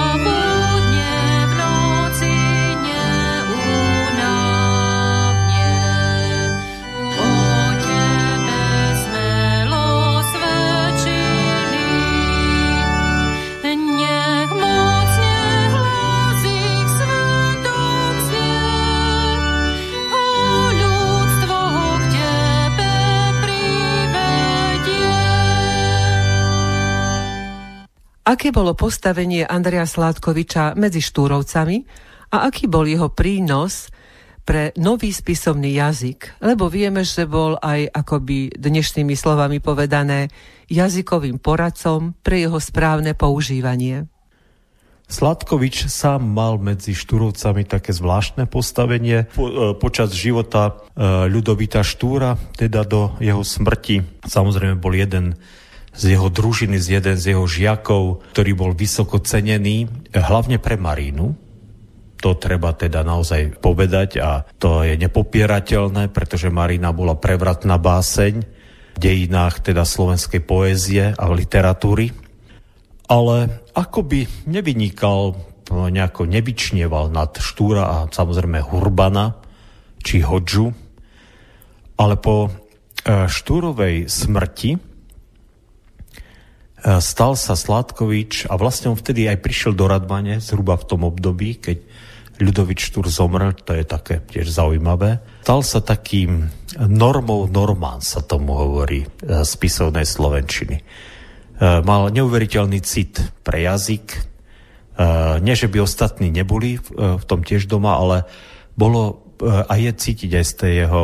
Aké 28.24 28.56
bolo 28.56 28.72
postavenie 28.74 29.44
Andreja 29.44 29.84
Sládkoviča 29.84 30.80
medzi 30.80 31.04
Štúrovcami 31.04 31.84
a 32.32 32.48
aký 32.48 32.72
bol 32.72 32.88
jeho 32.88 33.12
prínos 33.12 33.92
pre 34.44 34.76
nový 34.76 35.16
spisovný 35.16 35.80
jazyk, 35.80 36.44
lebo 36.44 36.68
vieme, 36.68 37.08
že 37.08 37.24
bol 37.24 37.56
aj 37.64 37.88
akoby 37.96 38.52
dnešnými 38.60 39.16
slovami 39.16 39.64
povedané 39.64 40.28
jazykovým 40.68 41.40
poradcom 41.40 42.16
pre 42.20 42.44
jeho 42.44 42.60
správne 42.60 43.16
používanie. 43.16 44.12
Sladkovič 45.04 45.92
sám 45.92 46.24
mal 46.26 46.58
medzi 46.58 46.96
Štúrovcami 46.96 47.68
také 47.68 47.92
zvláštne 47.92 48.48
postavenie. 48.48 49.30
Po, 49.36 49.46
e, 49.46 49.54
počas 49.78 50.16
života 50.16 50.74
e, 50.96 51.28
Ľudovita 51.30 51.84
Štúra, 51.84 52.40
teda 52.56 52.88
do 52.88 53.14
jeho 53.20 53.44
smrti, 53.44 54.26
samozrejme 54.26 54.80
bol 54.80 54.96
jeden 54.96 55.38
z 55.94 56.18
jeho 56.18 56.28
družiny, 56.30 56.82
z 56.82 57.00
jeden 57.00 57.16
z 57.18 57.38
jeho 57.38 57.46
žiakov, 57.46 58.26
ktorý 58.34 58.52
bol 58.58 58.72
vysoko 58.74 59.22
cenený, 59.22 59.88
hlavne 60.14 60.58
pre 60.58 60.76
Marínu. 60.78 61.38
To 62.24 62.30
treba 62.40 62.72
teda 62.74 63.04
naozaj 63.04 63.60
povedať 63.60 64.10
a 64.24 64.48
to 64.58 64.82
je 64.82 64.96
nepopierateľné, 64.96 66.10
pretože 66.10 66.54
Marina 66.54 66.96
bola 66.96 67.20
prevratná 67.20 67.76
báseň 67.76 68.34
v 68.94 68.98
dejinách 68.98 69.60
teda 69.60 69.84
slovenskej 69.84 70.42
poézie 70.42 71.12
a 71.12 71.26
literatúry 71.30 72.24
ale 73.14 73.68
ako 73.76 74.00
by 74.08 74.26
nevynikal, 74.48 75.36
nejako 75.70 76.26
nevyčnieval 76.26 77.12
nad 77.12 77.36
Štúra 77.38 77.84
a 77.86 77.98
samozrejme 78.08 78.64
Hurbana 78.64 79.38
či 80.04 80.24
Hodžu, 80.24 80.72
ale 82.00 82.16
po 82.20 82.48
e, 82.48 83.30
Štúrovej 83.30 84.08
smrti 84.08 84.72
e, 84.76 84.80
stal 86.84 87.40
sa 87.40 87.56
Sládkovič 87.56 88.52
a 88.52 88.60
vlastne 88.60 88.92
on 88.92 89.00
vtedy 89.00 89.32
aj 89.32 89.40
prišiel 89.40 89.72
do 89.72 89.88
Radmane, 89.88 90.44
zhruba 90.44 90.76
v 90.76 90.88
tom 90.88 91.08
období, 91.08 91.56
keď 91.64 91.80
Ľudovič 92.44 92.90
Štúr 92.90 93.08
zomrel, 93.14 93.54
to 93.54 93.78
je 93.78 93.86
také 93.86 94.18
tiež 94.20 94.50
zaujímavé. 94.50 95.22
Stal 95.46 95.62
sa 95.62 95.80
takým 95.86 96.50
normou 96.76 97.46
normán, 97.46 98.02
sa 98.02 98.26
tomu 98.26 98.58
hovorí, 98.58 99.06
z 99.22 99.54
e, 99.54 99.58
pisovnej 99.62 100.04
Slovenčiny. 100.04 100.78
E, 100.78 100.84
mal 101.86 102.10
neuveriteľný 102.10 102.82
cit 102.82 103.22
pre 103.46 103.62
jazyk. 103.64 104.06
E, 104.10 104.20
nie, 105.46 105.54
že 105.54 105.70
by 105.70 105.86
ostatní 105.86 106.34
neboli 106.34 106.76
e, 106.76 106.80
v 107.16 107.24
tom 107.30 107.46
tiež 107.46 107.70
doma, 107.70 108.02
ale 108.02 108.26
bolo 108.74 109.22
a 109.44 109.76
je 109.76 109.92
cítiť 109.92 110.40
aj 110.40 110.46
z 110.46 110.54
tej 110.56 110.74
jeho 110.88 111.02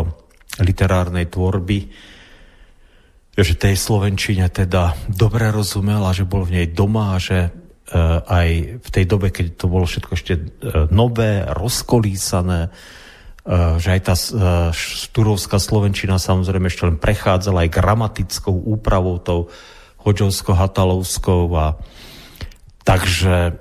literárnej 0.64 1.28
tvorby, 1.28 1.92
že 3.44 3.56
tej 3.60 3.76
Slovenčine 3.80 4.48
teda 4.52 4.96
dobre 5.08 5.52
rozumel 5.54 6.04
a 6.04 6.16
že 6.16 6.28
bol 6.28 6.44
v 6.44 6.62
nej 6.62 6.68
doma 6.70 7.16
a 7.16 7.22
že 7.22 7.52
aj 8.30 8.80
v 8.86 8.90
tej 8.94 9.06
dobe, 9.10 9.34
keď 9.34 9.58
to 9.58 9.66
bolo 9.66 9.90
všetko 9.90 10.12
ešte 10.14 10.34
nové, 10.94 11.42
rozkolísané, 11.42 12.70
že 13.82 13.90
aj 13.90 14.02
tá 14.06 14.14
štúrovská 14.76 15.58
Slovenčina 15.58 16.22
samozrejme 16.22 16.70
ešte 16.70 16.86
len 16.86 17.02
prechádzala 17.02 17.66
aj 17.66 17.74
gramatickou 17.74 18.54
úpravou, 18.54 19.18
tou 19.18 19.50
Hoďovsko-Hatalovskou 20.06 21.50
a 21.58 21.82
takže 22.86 23.58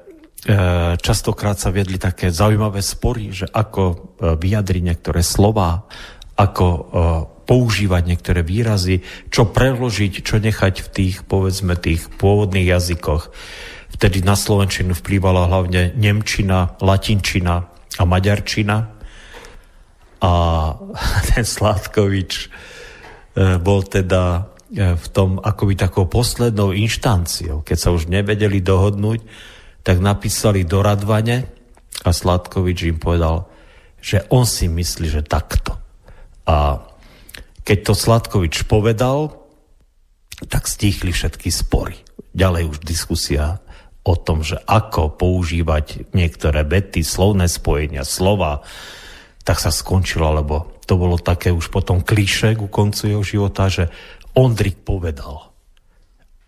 častokrát 1.01 1.57
sa 1.57 1.73
viedli 1.73 1.97
také 1.97 2.29
zaujímavé 2.29 2.85
spory, 2.85 3.33
že 3.33 3.49
ako 3.49 4.15
vyjadriť 4.37 4.83
niektoré 4.85 5.25
slova, 5.25 5.89
ako 6.37 6.67
používať 7.49 8.03
niektoré 8.05 8.45
výrazy, 8.45 9.01
čo 9.33 9.49
preložiť, 9.49 10.21
čo 10.21 10.37
nechať 10.37 10.85
v 10.85 10.89
tých, 10.93 11.17
povedzme, 11.25 11.81
tých 11.81 12.13
pôvodných 12.21 12.69
jazykoch. 12.69 13.33
Vtedy 13.97 14.21
na 14.21 14.37
Slovenčinu 14.37 14.93
vplývala 14.93 15.49
hlavne 15.49 15.97
Nemčina, 15.97 16.77
Latinčina 16.85 17.73
a 17.97 18.03
Maďarčina. 18.05 18.77
A 20.21 20.33
ten 21.33 21.45
Sládkovič 21.49 22.53
bol 23.65 23.81
teda 23.89 24.53
E, 24.69 25.01
v 25.01 25.07
tom 25.09 25.41
akoby 25.41 25.81
takou 25.81 26.05
poslednou 26.05 26.77
inštanciou, 26.77 27.65
keď 27.65 27.77
sa 27.81 27.89
už 27.89 28.13
nevedeli 28.13 28.61
dohodnúť, 28.61 29.25
tak 29.81 29.97
napísali 30.05 30.69
do 30.69 30.85
Radvane 30.85 31.49
a 32.05 32.11
Sladkovič 32.13 32.85
im 32.85 33.01
povedal, 33.01 33.49
že 33.97 34.29
on 34.29 34.45
si 34.45 34.69
myslí, 34.69 35.09
že 35.09 35.25
takto. 35.25 35.73
A 36.45 36.85
keď 37.69 37.79
to 37.85 37.93
Sladkovič 37.93 38.65
povedal, 38.65 39.37
tak 40.49 40.65
stíchli 40.65 41.13
všetky 41.13 41.53
spory. 41.53 42.01
Ďalej 42.33 42.73
už 42.73 42.79
diskusia 42.81 43.61
o 44.09 44.17
tom, 44.17 44.41
že 44.41 44.57
ako 44.65 45.21
používať 45.21 46.17
niektoré 46.17 46.65
vety, 46.65 47.05
slovné 47.05 47.45
spojenia, 47.45 48.09
slova, 48.09 48.65
tak 49.45 49.61
sa 49.61 49.69
skončilo, 49.69 50.33
lebo 50.33 50.81
to 50.89 50.97
bolo 50.97 51.21
také 51.21 51.53
už 51.53 51.69
potom 51.69 52.01
kliše 52.01 52.57
ku 52.57 52.73
koncu 52.73 53.13
jeho 53.13 53.21
života, 53.21 53.69
že 53.69 53.93
Ondrik 54.33 54.81
povedal. 54.81 55.53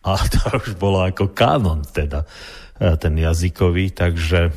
A 0.01 0.17
to 0.33 0.41
už 0.57 0.81
bolo 0.81 1.05
ako 1.05 1.37
kanon 1.37 1.85
teda, 1.85 2.25
e, 2.81 2.97
ten 2.97 3.13
jazykový, 3.13 3.93
takže 3.93 4.57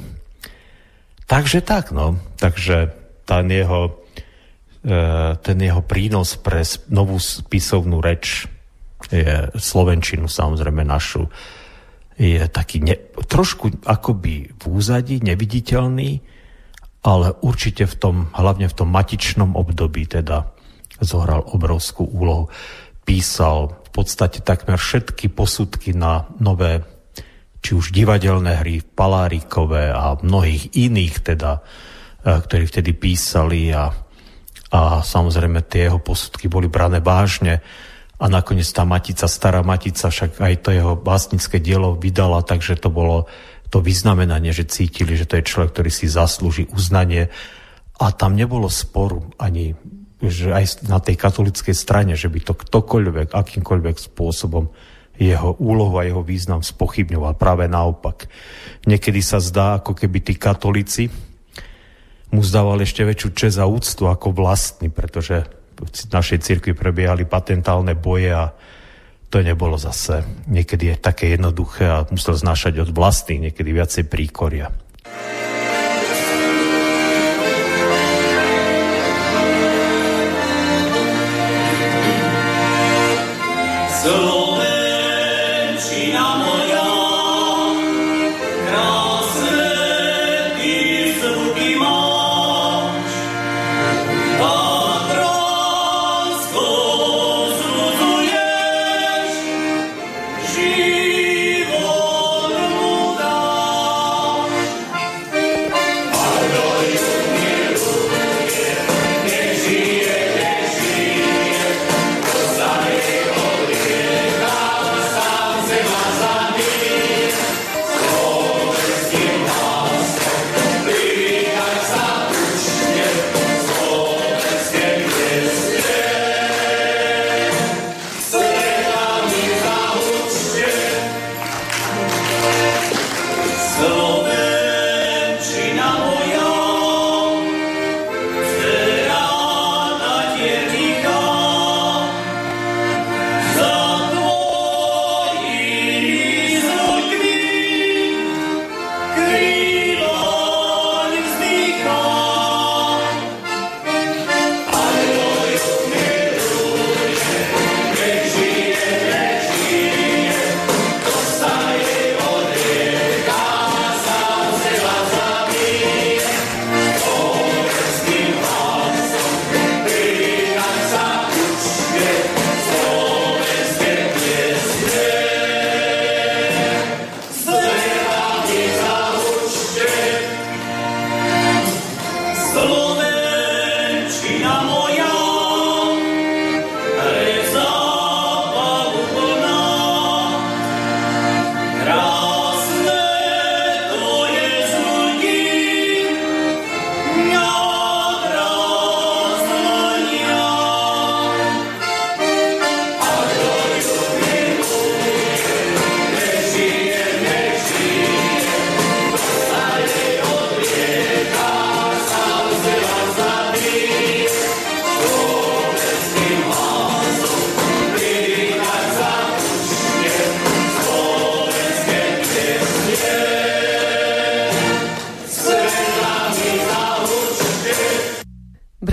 takže 1.28 1.60
tak, 1.60 1.92
no. 1.92 2.16
Takže 2.40 2.94
ten 3.28 3.52
jeho, 3.52 4.03
ten 5.40 5.58
jeho 5.64 5.80
prínos 5.80 6.36
pre 6.36 6.60
novú 6.92 7.16
spisovnú 7.16 8.04
reč 8.04 8.52
je 9.08 9.48
Slovenčinu 9.56 10.28
samozrejme 10.28 10.84
našu 10.84 11.28
je 12.18 12.46
taký 12.46 12.86
ne, 12.86 12.96
trošku 13.26 13.86
akoby 13.90 14.54
v 14.54 14.64
úzadí, 14.70 15.18
neviditeľný, 15.26 16.22
ale 17.04 17.28
určite 17.42 17.90
v 17.90 17.96
tom, 17.98 18.16
hlavne 18.32 18.70
v 18.70 18.78
tom 18.78 18.90
matičnom 18.94 19.58
období 19.58 20.06
teda 20.06 20.54
zohral 21.02 21.42
obrovskú 21.44 22.06
úlohu. 22.06 22.54
Písal 23.04 23.76
v 23.84 23.90
podstate 23.92 24.46
takmer 24.46 24.80
všetky 24.80 25.28
posudky 25.34 25.92
na 25.92 26.30
nové 26.40 26.86
či 27.64 27.80
už 27.80 27.96
divadelné 27.96 28.60
hry, 28.60 28.84
palárikové 28.84 29.88
a 29.88 30.20
mnohých 30.20 30.76
iných 30.76 31.16
teda, 31.24 31.60
e, 31.60 31.62
ktorí 32.44 32.64
vtedy 32.68 32.92
písali 32.92 33.72
a, 33.72 33.88
a 34.74 35.06
samozrejme 35.06 35.62
tie 35.70 35.86
jeho 35.86 36.02
posudky 36.02 36.50
boli 36.50 36.66
brané 36.66 36.98
vážne 36.98 37.62
a 38.18 38.26
nakoniec 38.26 38.66
tá 38.74 38.82
Matica, 38.90 39.30
stará 39.30 39.62
Matica, 39.62 40.10
však 40.10 40.42
aj 40.42 40.54
to 40.66 40.70
jeho 40.74 40.98
básnické 40.98 41.62
dielo 41.62 41.94
vydala, 41.94 42.42
takže 42.42 42.82
to 42.82 42.90
bolo 42.90 43.30
to 43.70 43.86
vyznamenanie, 43.86 44.50
že 44.50 44.66
cítili, 44.66 45.14
že 45.14 45.30
to 45.30 45.38
je 45.38 45.46
človek, 45.46 45.78
ktorý 45.78 45.92
si 45.94 46.10
zaslúži 46.10 46.66
uznanie 46.74 47.30
a 48.02 48.10
tam 48.10 48.34
nebolo 48.34 48.66
sporu 48.66 49.30
ani 49.38 49.78
že 50.24 50.56
aj 50.56 50.88
na 50.88 51.04
tej 51.04 51.20
katolickej 51.20 51.76
strane, 51.76 52.16
že 52.16 52.32
by 52.32 52.40
to 52.48 52.56
ktokoľvek, 52.56 53.36
akýmkoľvek 53.36 53.96
spôsobom 54.00 54.72
jeho 55.20 55.52
úlohu 55.60 56.00
a 56.00 56.08
jeho 56.08 56.24
význam 56.24 56.64
spochybňoval. 56.64 57.36
Práve 57.36 57.68
naopak. 57.68 58.32
Niekedy 58.88 59.20
sa 59.20 59.44
zdá, 59.44 59.84
ako 59.84 59.92
keby 59.92 60.24
tí 60.24 60.40
katolíci 60.40 61.12
mu 62.34 62.42
zdával 62.42 62.82
ešte 62.82 63.06
väčšiu 63.06 63.30
čest 63.38 63.62
a 63.62 63.70
úctu 63.70 64.10
ako 64.10 64.34
vlastný, 64.34 64.90
pretože 64.90 65.46
v 65.78 65.86
našej 66.10 66.42
cirkvi 66.42 66.74
prebiehali 66.74 67.30
patentálne 67.30 67.94
boje 67.94 68.34
a 68.34 68.50
to 69.30 69.42
nebolo 69.42 69.78
zase 69.78 70.22
niekedy 70.46 70.94
je 70.94 70.96
také 70.98 71.34
jednoduché 71.34 71.90
a 71.90 72.06
musel 72.10 72.38
znášať 72.38 72.86
od 72.86 72.90
vlastných 72.94 73.50
niekedy 73.50 73.70
viacej 73.74 74.04
príkoria. 74.10 74.70
So 84.04 84.33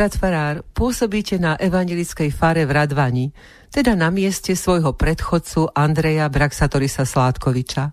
brat 0.01 0.17
Farár, 0.17 0.65
pôsobíte 0.73 1.37
na 1.37 1.61
evangelickej 1.61 2.33
fare 2.33 2.65
v 2.65 2.73
Radvani, 2.73 3.37
teda 3.69 3.93
na 3.93 4.09
mieste 4.09 4.57
svojho 4.57 4.97
predchodcu 4.97 5.77
Andreja 5.77 6.25
Braxatorisa 6.33 7.05
Sládkoviča. 7.05 7.93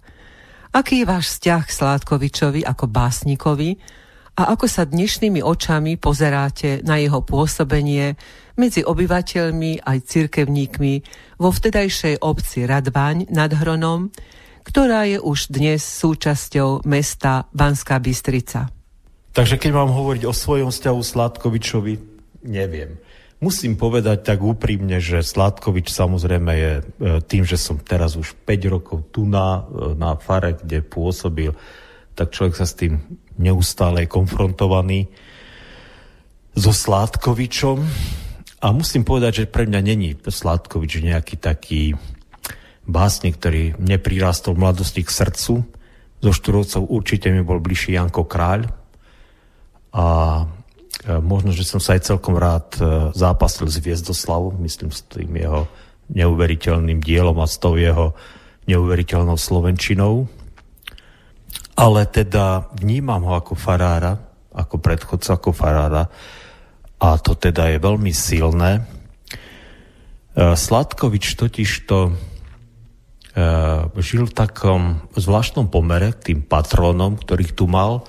Aký 0.71 1.03
je 1.03 1.09
váš 1.11 1.35
vzťah 1.35 1.67
k 1.67 1.75
Sládkovičovi 1.75 2.63
ako 2.63 2.87
básnikovi 2.87 3.75
a 4.39 4.55
ako 4.55 4.71
sa 4.71 4.87
dnešnými 4.87 5.43
očami 5.43 5.99
pozeráte 5.99 6.79
na 6.87 6.95
jeho 6.95 7.27
pôsobenie 7.27 8.15
medzi 8.55 8.87
obyvateľmi 8.87 9.83
aj 9.83 9.97
cirkevníkmi 10.07 10.93
vo 11.43 11.51
vtedajšej 11.51 12.23
obci 12.23 12.63
Radvaň 12.63 13.27
nad 13.35 13.51
Hronom, 13.51 14.15
ktorá 14.63 15.11
je 15.11 15.19
už 15.19 15.51
dnes 15.51 15.83
súčasťou 15.83 16.87
mesta 16.87 17.51
Banská 17.51 17.99
Bystrica. 17.99 18.76
Takže 19.37 19.61
keď 19.61 19.69
mám 19.69 19.93
hovoriť 19.93 20.25
o 20.25 20.33
svojom 20.33 20.73
vzťahu 20.73 20.97
Sládkovičovi, 20.97 21.93
neviem. 22.49 22.97
Musím 23.37 23.77
povedať 23.77 24.25
tak 24.25 24.41
úprimne, 24.41 24.97
že 24.97 25.21
Sládkovič 25.21 25.93
samozrejme 25.93 26.51
je 26.57 26.73
e, 26.73 26.83
tým, 27.21 27.45
že 27.45 27.53
som 27.53 27.77
teraz 27.77 28.17
už 28.17 28.33
5 28.49 28.73
rokov 28.73 29.13
tu 29.13 29.29
na, 29.29 29.61
e, 29.69 29.93
na 29.93 30.17
fare, 30.17 30.57
kde 30.57 30.81
pôsobil, 30.81 31.53
tak 32.17 32.33
človek 32.33 32.57
sa 32.57 32.65
s 32.65 32.81
tým 32.81 32.97
neustále 33.37 34.09
je 34.09 34.09
konfrontovaný 34.09 35.05
so 36.57 36.73
Sládkovičom. 36.73 37.77
A 38.57 38.73
musím 38.73 39.05
povedať, 39.05 39.45
že 39.45 39.53
pre 39.53 39.69
mňa 39.69 39.81
není 39.85 40.17
Sládkovič 40.17 41.05
nejaký 41.05 41.37
taký 41.37 41.93
básnik, 42.89 43.37
ktorý 43.37 43.77
neprirastol 43.77 44.57
mladosti 44.57 45.05
k 45.05 45.13
srdcu. 45.13 45.61
Zo 46.25 46.31
Štúrovcov 46.33 46.89
určite 46.89 47.29
mi 47.29 47.45
bol 47.45 47.61
bližší 47.61 48.01
Janko 48.01 48.25
Kráľ. 48.25 48.86
A 49.97 50.05
E, 51.07 51.23
možno, 51.23 51.55
že 51.55 51.63
som 51.63 51.79
sa 51.79 51.95
aj 51.95 52.09
celkom 52.09 52.35
rád 52.35 52.67
e, 52.81 52.83
zápasil 53.15 53.69
s 53.71 53.79
Viezdoslavu, 53.79 54.59
myslím 54.65 54.91
s 54.91 55.07
tým 55.07 55.29
jeho 55.39 55.69
neuveriteľným 56.11 56.99
dielom 56.99 57.39
a 57.39 57.47
s 57.47 57.55
tou 57.61 57.79
jeho 57.79 58.11
neuveriteľnou 58.67 59.39
slovenčinou. 59.39 60.27
Ale 61.79 62.09
teda 62.11 62.73
vnímam 62.75 63.23
ho 63.23 63.39
ako 63.39 63.55
farára, 63.55 64.19
ako 64.51 64.75
predchodca, 64.83 65.37
ako 65.39 65.55
farára 65.55 66.09
a 66.97 67.07
to 67.21 67.37
teda 67.37 67.71
je 67.71 67.77
veľmi 67.79 68.11
silné. 68.11 68.81
E, 68.81 68.83
Sladkovič 70.35 71.39
totiž 71.39 71.71
to 71.87 72.11
žil 74.01 74.25
v 74.25 74.33
takom 74.33 74.97
zvláštnom 75.13 75.69
pomere 75.69 76.09
k 76.09 76.33
tým 76.33 76.39
patronom, 76.41 77.21
ktorých 77.21 77.53
tu 77.53 77.69
mal, 77.69 78.01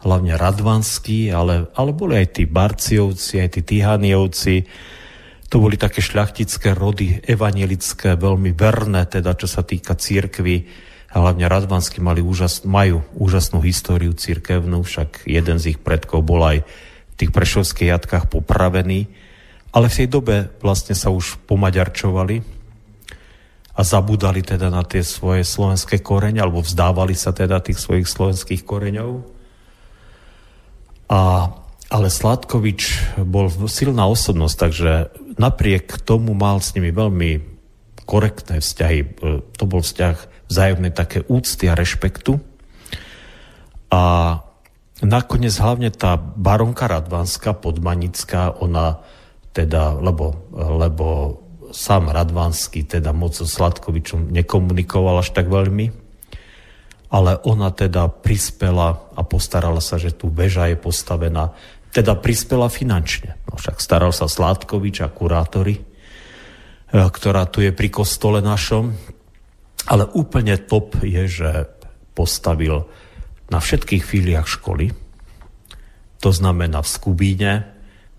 hlavne 0.00 0.36
Radvanský, 0.36 1.28
ale, 1.28 1.68
ale 1.76 1.90
boli 1.92 2.20
aj 2.20 2.40
tí 2.40 2.44
Barciovci, 2.48 3.40
aj 3.40 3.48
tí 3.56 3.60
Tihaniovci. 3.60 4.54
To 5.50 5.60
boli 5.60 5.76
také 5.76 6.00
šľachtické 6.00 6.72
rody, 6.72 7.20
evanielické, 7.26 8.16
veľmi 8.16 8.54
verné, 8.56 9.04
teda 9.04 9.36
čo 9.36 9.50
sa 9.50 9.60
týka 9.66 9.98
církvy. 9.98 10.70
Hlavne 11.10 11.50
Radvanský 11.50 11.98
mali 11.98 12.22
úžas, 12.22 12.62
majú 12.62 13.02
úžasnú 13.18 13.58
históriu 13.60 14.14
církevnú, 14.14 14.86
však 14.86 15.26
jeden 15.26 15.58
z 15.58 15.74
ich 15.74 15.78
predkov 15.82 16.22
bol 16.22 16.40
aj 16.46 16.62
v 16.62 17.14
tých 17.18 17.34
prešovských 17.34 17.90
jatkách 17.90 18.30
popravený. 18.30 19.10
Ale 19.74 19.86
v 19.90 19.96
tej 20.02 20.08
dobe 20.08 20.36
vlastne 20.62 20.94
sa 20.94 21.10
už 21.10 21.42
pomaďarčovali 21.50 22.62
a 23.74 23.80
zabudali 23.86 24.42
teda 24.42 24.70
na 24.70 24.86
tie 24.86 25.02
svoje 25.02 25.42
slovenské 25.42 25.98
korene, 25.98 26.42
alebo 26.42 26.62
vzdávali 26.62 27.14
sa 27.18 27.34
teda 27.34 27.58
tých 27.58 27.78
svojich 27.78 28.06
slovenských 28.06 28.62
koreňov. 28.62 29.39
A, 31.10 31.50
ale 31.90 32.06
Sladkovič 32.06 33.12
bol 33.26 33.50
silná 33.66 34.06
osobnosť, 34.06 34.56
takže 34.56 34.92
napriek 35.42 35.98
tomu 36.06 36.38
mal 36.38 36.62
s 36.62 36.78
nimi 36.78 36.94
veľmi 36.94 37.42
korektné 38.06 38.62
vzťahy. 38.62 38.98
E, 39.02 39.08
to 39.42 39.64
bol 39.66 39.82
vzťah 39.82 40.46
vzájomnej 40.46 40.94
také 40.94 41.26
úcty 41.26 41.66
a 41.66 41.74
rešpektu. 41.74 42.38
A 43.90 44.02
nakoniec 45.02 45.54
hlavne 45.58 45.90
tá 45.90 46.14
baronka 46.14 46.86
Radvanská, 46.86 47.58
podmanická, 47.58 48.54
ona 48.62 49.02
teda, 49.50 49.98
lebo, 49.98 50.46
lebo 50.54 51.06
sám 51.74 52.10
Radvanský 52.14 52.86
teda 52.86 53.10
moc 53.10 53.34
so 53.34 53.46
Sladkovičom 53.46 54.30
nekomunikoval 54.30 55.22
až 55.22 55.34
tak 55.34 55.50
veľmi, 55.50 56.09
ale 57.10 57.42
ona 57.42 57.74
teda 57.74 58.06
prispela 58.06 59.10
a 59.18 59.20
postarala 59.26 59.82
sa, 59.82 59.98
že 59.98 60.14
tu 60.14 60.30
väža 60.30 60.70
je 60.70 60.78
postavená, 60.78 61.52
teda 61.90 62.14
prispela 62.14 62.70
finančne. 62.70 63.34
No 63.50 63.58
však 63.58 63.82
staral 63.82 64.14
sa 64.14 64.30
Sládkovič 64.30 65.02
a 65.02 65.10
kurátori, 65.10 65.74
e, 65.74 65.82
ktorá 66.94 67.50
tu 67.50 67.66
je 67.66 67.74
pri 67.74 67.90
kostole 67.90 68.38
našom, 68.38 68.94
ale 69.90 70.06
úplne 70.14 70.54
top 70.54 71.02
je, 71.02 71.26
že 71.26 71.50
postavil 72.14 72.86
na 73.50 73.58
všetkých 73.58 74.06
fíliach 74.06 74.46
školy, 74.46 74.94
to 76.20 76.30
znamená 76.30 76.84
v 76.84 76.92
Skubíne, 76.94 77.52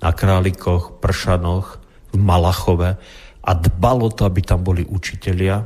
na 0.01 0.11
Králikoch, 0.11 0.97
Pršanoch, 0.97 1.77
v 2.11 2.17
Malachove. 2.17 2.97
A 3.41 3.51
dbalo 3.53 4.09
to, 4.09 4.25
aby 4.25 4.41
tam 4.41 4.65
boli 4.65 4.81
učitelia. 4.81 5.61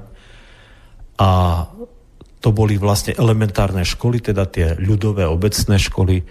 A 1.15 1.29
to 2.45 2.53
boli 2.53 2.77
vlastne 2.77 3.17
elementárne 3.17 3.81
školy, 3.81 4.21
teda 4.21 4.45
tie 4.45 4.77
ľudové 4.77 5.25
obecné 5.25 5.81
školy 5.81 6.21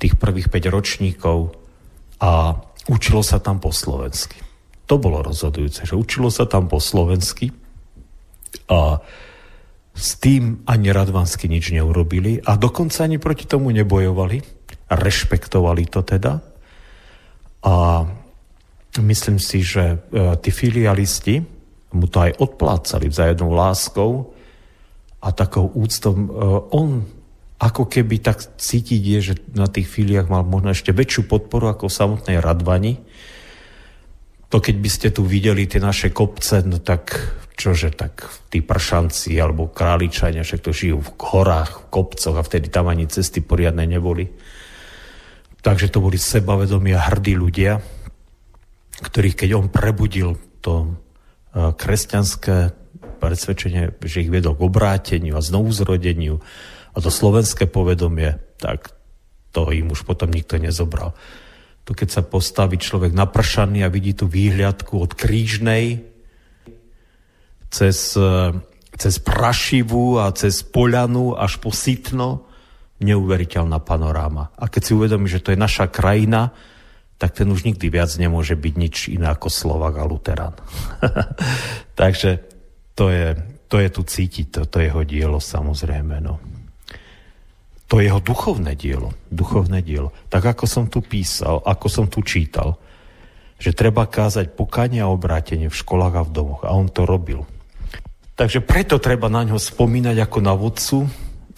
tých 0.00 0.16
prvých 0.16 0.48
5 0.48 0.72
ročníkov 0.72 1.52
a 2.24 2.56
učilo 2.88 3.20
sa 3.20 3.36
tam 3.36 3.60
po 3.60 3.68
slovensky. 3.68 4.40
To 4.88 4.96
bolo 4.96 5.20
rozhodujúce, 5.20 5.84
že 5.84 5.92
učilo 5.92 6.32
sa 6.32 6.48
tam 6.48 6.72
po 6.72 6.80
slovensky 6.80 7.52
a 8.72 8.96
s 9.92 10.16
tým 10.16 10.64
ani 10.64 10.88
Radvansky 10.88 11.52
nič 11.52 11.68
neurobili 11.76 12.40
a 12.40 12.56
dokonca 12.56 13.04
ani 13.04 13.20
proti 13.20 13.44
tomu 13.44 13.68
nebojovali, 13.68 14.40
rešpektovali 14.88 15.84
to 15.92 16.00
teda 16.00 16.40
a 17.60 17.74
myslím 19.04 19.36
si, 19.36 19.60
že 19.60 19.84
e, 19.84 19.96
tí 20.40 20.48
filialisti 20.48 21.44
mu 21.92 22.08
to 22.08 22.24
aj 22.24 22.40
odplácali 22.40 23.12
vzájomnou 23.12 23.52
láskou 23.52 24.37
a 25.18 25.28
takou 25.34 25.66
úctou. 25.66 26.14
E, 26.14 26.24
on 26.70 27.06
ako 27.58 27.90
keby 27.90 28.22
tak 28.22 28.38
cítiť 28.54 29.02
je, 29.02 29.18
že 29.18 29.34
na 29.58 29.66
tých 29.66 29.90
filiách 29.90 30.30
mal 30.30 30.46
možno 30.46 30.70
ešte 30.70 30.94
väčšiu 30.94 31.26
podporu 31.26 31.74
ako 31.74 31.90
v 31.90 31.96
samotnej 31.98 32.38
Radvani. 32.38 33.02
To 34.48 34.62
keď 34.62 34.76
by 34.78 34.90
ste 34.90 35.08
tu 35.10 35.26
videli 35.26 35.66
tie 35.66 35.82
naše 35.82 36.14
kopce, 36.14 36.62
no 36.62 36.78
tak 36.78 37.18
čože, 37.58 37.90
tak 37.90 38.30
tí 38.48 38.62
pršanci 38.62 39.34
alebo 39.42 39.66
králičania, 39.66 40.46
však 40.46 40.62
to 40.62 40.70
žijú 40.70 41.02
v 41.02 41.10
horách, 41.18 41.82
v 41.82 41.86
kopcoch 41.90 42.36
a 42.38 42.46
vtedy 42.46 42.70
tam 42.70 42.86
ani 42.86 43.10
cesty 43.10 43.42
poriadne 43.42 43.82
neboli. 43.84 44.30
Takže 45.58 45.90
to 45.90 45.98
boli 45.98 46.14
sebavedomí 46.14 46.94
a 46.94 47.10
hrdí 47.10 47.34
ľudia, 47.34 47.82
ktorých 49.02 49.34
keď 49.34 49.50
on 49.58 49.66
prebudil 49.66 50.38
to 50.62 50.86
e, 50.86 50.88
kresťanské 51.74 52.70
presvedčenie, 53.18 53.98
že 54.00 54.22
ich 54.22 54.30
viedol 54.30 54.54
k 54.54 54.64
obráteniu 54.64 55.34
a 55.34 55.44
znovu 55.44 55.74
zrodeniu 55.74 56.38
a 56.94 57.02
to 57.02 57.10
slovenské 57.12 57.66
povedomie, 57.68 58.38
tak 58.58 58.94
to 59.52 59.70
im 59.74 59.90
už 59.90 60.06
potom 60.06 60.30
nikto 60.30 60.56
nezobral. 60.56 61.14
Tu 61.82 61.96
keď 61.96 62.08
sa 62.08 62.22
postaví 62.22 62.76
človek 62.78 63.12
napršaný 63.16 63.82
a 63.82 63.92
vidí 63.92 64.12
tú 64.12 64.28
výhľadku 64.28 64.98
od 64.98 65.12
krížnej 65.16 66.04
cez, 67.72 68.16
cez 68.96 69.14
Prašivu 69.20 70.20
a 70.20 70.32
cez 70.36 70.64
Poľanu 70.64 71.36
až 71.36 71.60
po 71.60 71.72
Sitno, 71.72 72.48
neuveriteľná 72.98 73.78
panoráma. 73.78 74.50
A 74.58 74.66
keď 74.66 74.82
si 74.82 74.92
uvedomí, 74.92 75.30
že 75.30 75.38
to 75.38 75.54
je 75.54 75.58
naša 75.58 75.86
krajina, 75.86 76.50
tak 77.18 77.34
ten 77.34 77.50
už 77.50 77.66
nikdy 77.66 77.90
viac 77.90 78.10
nemôže 78.18 78.54
byť 78.54 78.74
nič 78.74 78.96
iné 79.10 79.30
ako 79.30 79.50
Slovak 79.50 79.98
a 79.98 80.04
Luterán. 80.06 80.54
Takže 81.98 82.57
to 82.98 83.14
je, 83.14 83.38
to 83.70 83.78
je 83.78 83.88
tu 83.94 84.02
cítiť, 84.02 84.46
to, 84.50 84.60
to 84.66 84.82
jeho 84.82 85.06
dielo 85.06 85.38
samozrejme. 85.38 86.18
No. 86.18 86.42
To 87.86 88.02
je 88.02 88.10
jeho 88.10 88.18
duchovné 88.18 88.74
dielo. 88.74 89.14
Duchovné 89.30 89.86
dielo. 89.86 90.10
Tak 90.26 90.58
ako 90.58 90.66
som 90.66 90.84
tu 90.90 90.98
písal, 90.98 91.62
ako 91.62 91.86
som 91.86 92.10
tu 92.10 92.26
čítal, 92.26 92.74
že 93.54 93.70
treba 93.70 94.10
kázať 94.10 94.50
pokanie 94.58 94.98
a 94.98 95.08
obrátenie 95.08 95.70
v 95.70 95.78
školách 95.78 96.14
a 96.18 96.26
v 96.26 96.34
domoch. 96.34 96.62
A 96.66 96.74
on 96.74 96.90
to 96.90 97.06
robil. 97.06 97.46
Takže 98.34 98.66
preto 98.66 98.98
treba 98.98 99.30
na 99.30 99.46
ňo 99.46 99.58
spomínať 99.58 100.18
ako 100.18 100.38
na 100.42 100.54
vodcu, 100.54 101.06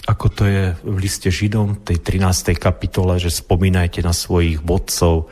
ako 0.09 0.27
to 0.33 0.45
je 0.49 0.65
v 0.81 0.97
liste 0.97 1.29
Židom, 1.29 1.85
tej 1.85 2.01
13. 2.01 2.57
kapitole, 2.57 3.21
že 3.21 3.29
spomínajte 3.29 4.01
na 4.01 4.17
svojich 4.17 4.65
vodcov 4.65 5.29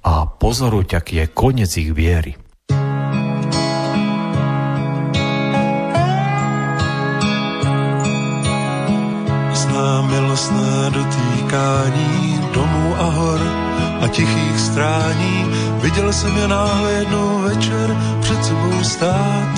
a 0.00 0.24
pozorujte, 0.24 0.96
aký 0.96 1.24
je 1.24 1.26
koniec 1.28 1.72
ich 1.76 1.92
viery. 1.92 2.40
Milostné 10.02 10.90
dotýkání 10.90 12.40
domů 12.54 12.96
a 12.98 13.04
hor, 13.04 13.40
a 14.02 14.08
tichých 14.08 14.60
strání. 14.60 15.46
Viděl 15.80 16.12
jsem 16.12 16.36
je 16.36 16.48
náhle 16.48 16.92
jednou 16.92 17.38
večer 17.38 17.96
před 18.20 18.44
sebou 18.44 18.82
stát. 18.82 19.52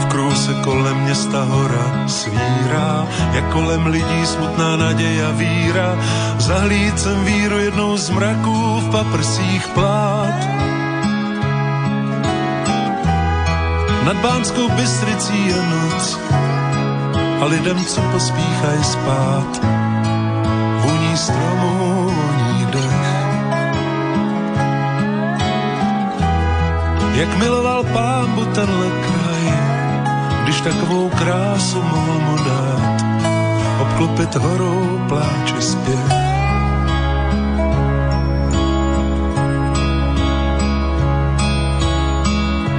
V 0.00 0.06
kruhu 0.08 0.34
se 0.34 0.54
kolem 0.54 0.96
města 0.96 1.44
hora 1.44 2.08
svírá, 2.08 3.06
jak 3.32 3.52
kolem 3.52 3.86
lidí 3.86 4.26
smutná 4.26 4.76
naděje 4.76 5.26
a 5.26 5.30
víra. 5.30 5.98
Zahlíd 6.38 6.98
jsem 6.98 7.24
víru 7.24 7.58
jednou 7.58 7.96
z 7.96 8.10
mraků 8.10 8.80
v 8.80 8.90
paprsích 8.90 9.68
plát. 9.68 10.56
Nad 14.04 14.16
Bánskou 14.16 14.68
Bystricí 14.68 15.46
je 15.46 15.56
noc 15.56 16.18
a 17.40 17.44
lidem, 17.44 17.84
co 17.84 18.00
pospíchají 18.00 18.84
spát, 18.84 19.60
vůní 20.80 21.16
stromů 21.16 22.04
voní 22.04 22.66
dech. 22.66 23.06
Jak 27.14 27.38
miloval 27.38 27.84
pámbu 27.84 28.44
tenhle 28.44 28.86
kraj, 28.90 29.52
když 30.44 30.60
takovou 30.60 31.08
krásu 31.08 31.82
mohl 31.82 32.20
mu 32.20 32.36
dát, 32.36 33.04
obklopit 33.80 34.34
horou 34.34 35.00
pláče 35.08 35.60
zpěv. 35.60 36.25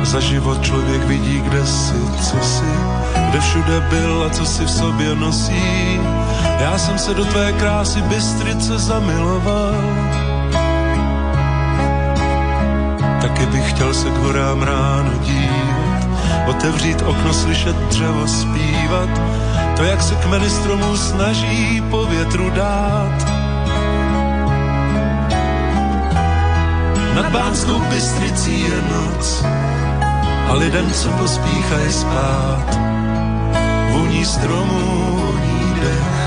Za 0.07 0.19
život 0.19 0.61
člověk 0.61 1.03
vidí, 1.03 1.41
kde 1.41 1.65
si, 1.65 1.93
co 2.23 2.39
si, 2.39 2.71
kde 3.29 3.39
všude 3.39 3.79
byl 3.89 4.23
a 4.23 4.29
co 4.29 4.45
si 4.45 4.65
v 4.65 4.71
sobě 4.71 5.15
nosí. 5.15 5.99
Já 6.59 6.77
jsem 6.77 6.97
se 6.97 7.13
do 7.13 7.25
tvé 7.25 7.51
krásy 7.51 8.01
Bystrice 8.01 8.79
zamiloval. 8.79 9.75
Taky 13.21 13.45
bych 13.45 13.69
chtěl 13.69 13.93
se 13.93 14.09
k 14.09 14.17
horám 14.17 14.61
ráno 14.61 15.11
dívat, 15.21 16.07
otevřít 16.47 17.01
okno, 17.01 17.33
slyšet 17.33 17.75
dřevo 17.75 18.27
zpívat, 18.27 19.09
to, 19.77 19.83
jak 19.83 20.01
se 20.03 20.15
kmeny 20.15 20.49
stromů 20.49 20.97
snaží 20.97 21.83
po 21.89 22.05
větru 22.05 22.49
dát. 22.49 23.27
Nad 27.15 27.29
Bánskou 27.31 27.79
Bystricí 27.79 28.61
je 28.61 28.81
noc, 28.93 29.43
a 30.49 30.53
lidem, 30.53 30.91
co 30.91 31.09
pospíchají 31.09 31.91
spát, 31.91 32.79
voní 33.91 34.25
stromů, 34.25 35.15
voní 35.15 35.73
dech. 35.81 36.17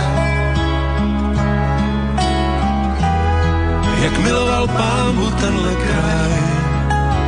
Jak 4.02 4.18
miloval 4.18 4.68
pámu 4.68 5.30
tenhle 5.30 5.74
kraj, 5.74 6.32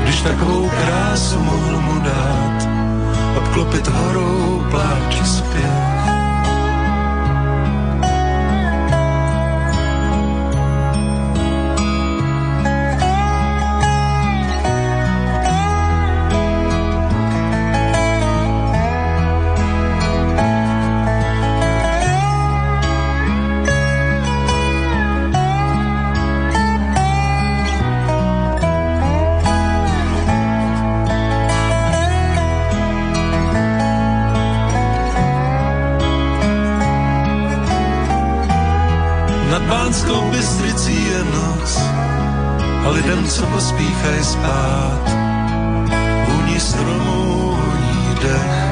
když 0.02 0.20
takovou 0.20 0.68
krásu 0.68 1.38
mohl 1.38 1.81
mu 1.81 2.00
dát, 2.00 2.68
obklopit 3.37 3.88
horou 3.88 4.64
pláči 4.70 5.24
zpět. 5.24 6.12
Pospíchají 44.03 44.25
spát. 44.25 45.03
Vůní 46.29 46.61
stromů 46.61 47.51
voní 47.51 48.15
dech. 48.23 48.62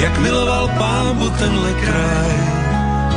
Jak 0.00 0.18
miloval 0.18 0.68
pámbu 0.78 1.30
tenhle 1.30 1.72
kraj, 1.72 2.36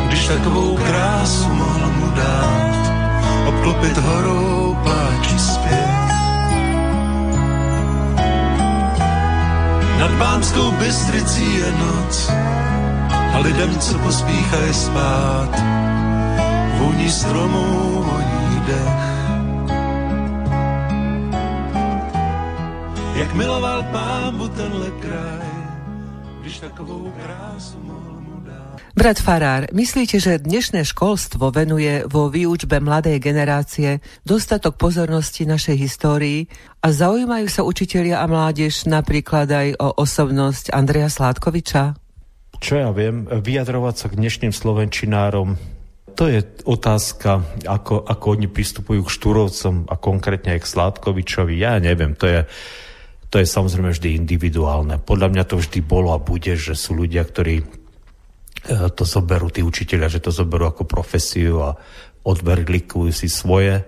když 0.07 0.27
takovou 0.27 0.75
krásu 0.75 1.49
mohl 1.49 1.91
mu 1.99 2.11
dát, 2.15 2.91
obklopit 3.47 3.97
horou 3.97 4.77
pláči 4.83 5.39
zpět. 5.39 5.93
Nad 9.99 10.11
Bánskou 10.11 10.71
Bystricí 10.71 11.55
je 11.55 11.71
noc 11.71 12.31
a 13.33 13.39
lidem, 13.39 13.79
co 13.79 13.99
pospíchají 13.99 14.73
spát, 14.73 15.49
vůní 16.93 17.09
stromů 17.09 17.65
voní 18.03 18.59
dech. 18.67 19.03
Jak 23.15 23.33
miloval 23.33 23.83
pámbu 23.83 24.47
tenhle 24.47 24.89
kraj, 25.01 25.53
když 26.41 26.59
takovou 26.59 27.13
krásu 27.23 27.77
mohl 27.83 28.21
mu 28.21 28.41
dát. 28.45 28.81
Brat 28.95 29.17
Farár, 29.17 29.65
myslíte, 29.73 30.19
že 30.19 30.37
dnešné 30.37 30.85
školstvo 30.85 31.49
venuje 31.49 32.05
vo 32.05 32.29
výučbe 32.29 32.77
mladej 32.77 33.17
generácie 33.17 34.01
dostatok 34.21 34.77
pozornosti 34.77 35.49
našej 35.49 35.77
histórii 35.77 36.45
a 36.81 36.93
zaujímajú 36.93 37.49
sa 37.49 37.65
učitelia 37.65 38.21
a 38.21 38.29
mládež 38.29 38.85
napríklad 38.85 39.49
aj 39.49 39.67
o 39.81 39.97
osobnosť 39.97 40.69
Andreja 40.73 41.09
Sládkoviča? 41.09 41.97
Čo 42.61 42.73
ja 42.77 42.89
viem, 42.93 43.25
vyjadrovať 43.25 43.95
sa 43.97 44.07
k 44.13 44.17
dnešným 44.21 44.53
slovenčinárom 44.53 45.57
to 46.13 46.29
je 46.29 46.39
otázka, 46.63 47.41
ako, 47.65 48.05
ako 48.05 48.25
oni 48.37 48.47
pristupujú 48.47 49.03
k 49.05 49.13
Štúrovcom 49.13 49.89
a 49.89 49.95
konkrétne 49.97 50.55
aj 50.57 50.61
k 50.63 50.71
Sládkovičovi. 50.71 51.57
Ja 51.57 51.81
neviem, 51.81 52.13
to 52.13 52.29
je, 52.29 52.45
to 53.33 53.41
je 53.41 53.47
samozrejme 53.49 53.91
vždy 53.91 54.15
individuálne. 54.15 55.01
Podľa 55.01 55.27
mňa 55.33 55.43
to 55.49 55.59
vždy 55.59 55.81
bolo 55.81 56.13
a 56.13 56.21
bude, 56.21 56.53
že 56.53 56.77
sú 56.77 56.93
ľudia, 56.93 57.25
ktorí 57.25 57.61
e, 57.61 57.65
to 58.93 59.03
zoberú, 59.03 59.49
tí 59.49 59.65
učiteľia, 59.65 60.13
že 60.13 60.23
to 60.23 60.29
zoberú 60.29 60.69
ako 60.69 60.85
profesiu 60.85 61.65
a 61.65 61.75
odberglikujú 62.23 63.11
si 63.11 63.27
svoje 63.27 63.83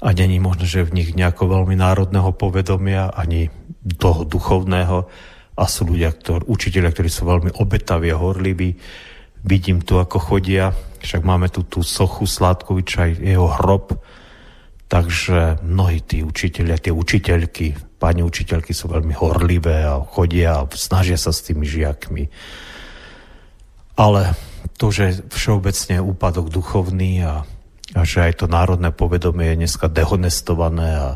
a 0.00 0.12
není 0.12 0.36
možno, 0.36 0.68
že 0.68 0.84
v 0.84 1.02
nich 1.02 1.10
nejako 1.16 1.48
veľmi 1.48 1.76
národného 1.76 2.36
povedomia, 2.36 3.08
ani 3.08 3.48
toho 3.96 4.28
duchovného 4.28 5.08
a 5.56 5.64
sú 5.64 5.88
ľudia, 5.88 6.12
ktorí, 6.12 6.44
učiteľia, 6.44 6.92
ktorí 6.92 7.08
sú 7.08 7.24
veľmi 7.24 7.50
obetaví 7.56 8.12
a 8.12 8.20
horliví. 8.20 8.76
Vidím 9.46 9.80
tu, 9.80 9.96
ako 9.96 10.20
chodia 10.20 10.68
však 11.00 11.22
máme 11.24 11.52
tu 11.52 11.64
tú 11.66 11.80
sochu 11.84 12.24
Sládkoviča, 12.24 13.18
jeho 13.20 13.48
hrob, 13.60 13.96
takže 14.86 15.60
mnohí 15.66 16.02
tí 16.06 16.22
učiteľia, 16.22 16.78
tie 16.78 16.94
učiteľky, 16.94 17.98
pani 17.98 18.22
učiteľky 18.22 18.70
sú 18.70 18.92
veľmi 18.92 19.14
horlivé 19.18 19.82
a 19.82 19.98
chodia 20.02 20.62
a 20.62 20.68
snažia 20.72 21.18
sa 21.18 21.34
s 21.34 21.42
tými 21.42 21.66
žiakmi. 21.66 22.30
Ale 23.96 24.36
to, 24.76 24.92
že 24.92 25.24
všeobecne 25.32 26.04
úpadok 26.04 26.52
duchovný 26.52 27.24
a, 27.24 27.42
a 27.96 28.00
že 28.04 28.28
aj 28.28 28.44
to 28.44 28.46
národné 28.46 28.92
povedomie 28.92 29.56
je 29.56 29.60
dneska 29.64 29.88
dehonestované 29.88 30.90
a, 30.94 31.10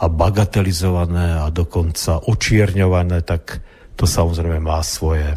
a 0.00 0.06
bagatelizované 0.08 1.44
a 1.44 1.52
dokonca 1.52 2.18
očierňované, 2.24 3.20
tak 3.22 3.60
to 3.94 4.08
samozrejme 4.08 4.64
má 4.64 4.80
svoje 4.80 5.36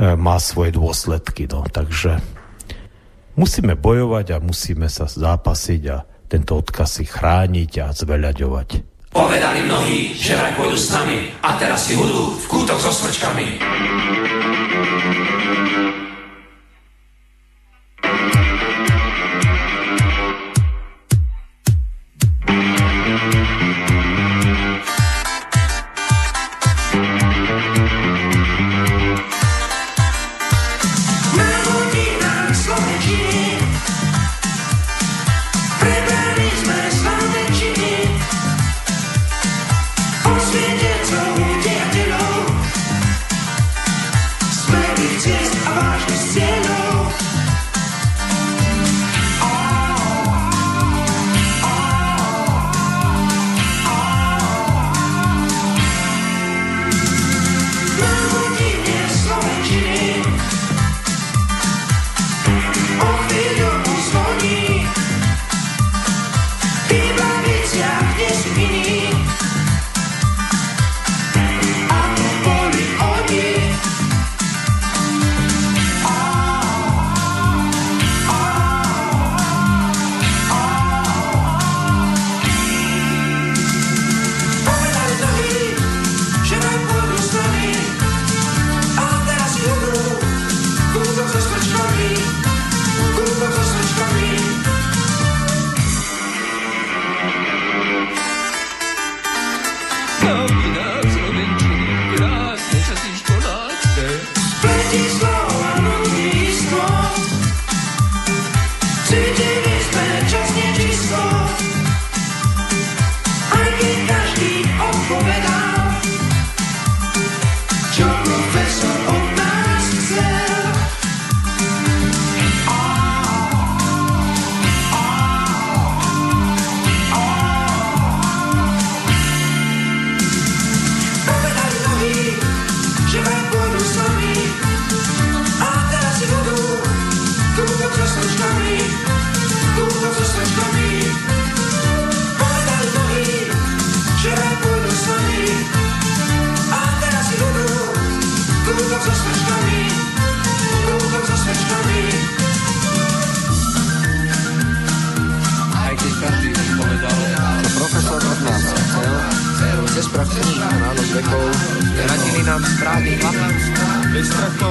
má 0.00 0.36
svoje 0.40 0.74
dôsledky. 0.74 1.44
No. 1.44 1.68
Takže 1.68 2.18
musíme 3.36 3.76
bojovať 3.76 4.26
a 4.36 4.42
musíme 4.42 4.88
sa 4.88 5.04
zápasiť 5.04 5.82
a 5.92 6.08
tento 6.30 6.56
odkaz 6.56 7.02
si 7.02 7.04
chrániť 7.04 7.70
a 7.84 7.86
zveľaďovať. 7.92 8.68
Povedali 9.10 9.66
mnohí, 9.66 10.14
že 10.14 10.38
vraj 10.38 10.54
pôjdu 10.54 10.78
s 10.78 10.94
nami 10.94 11.34
a 11.42 11.58
teraz 11.58 11.90
si 11.90 11.98
budú 11.98 12.38
v 12.38 12.44
kútok 12.46 12.78
so 12.78 12.94
smrčkami. 12.94 13.58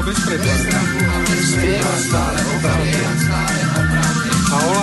bez 0.09 0.19
prepadu. 0.25 0.69
Spieva 1.45 1.93
stále 2.01 2.41
opravia. 2.57 3.09
A 4.49 4.57
ona 4.65 4.79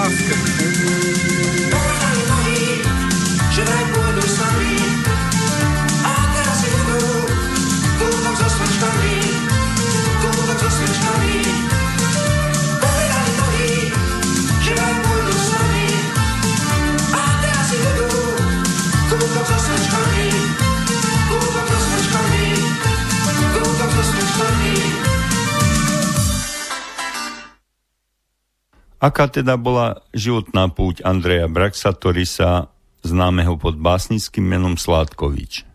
Aká 28.96 29.28
teda 29.28 29.60
bola 29.60 30.00
životná 30.16 30.72
púť 30.72 31.04
Andreja 31.04 31.52
Braxatorisa, 31.52 32.72
známeho 33.04 33.60
pod 33.60 33.76
básnickým 33.76 34.40
menom 34.40 34.80
Sládkovič? 34.80 35.68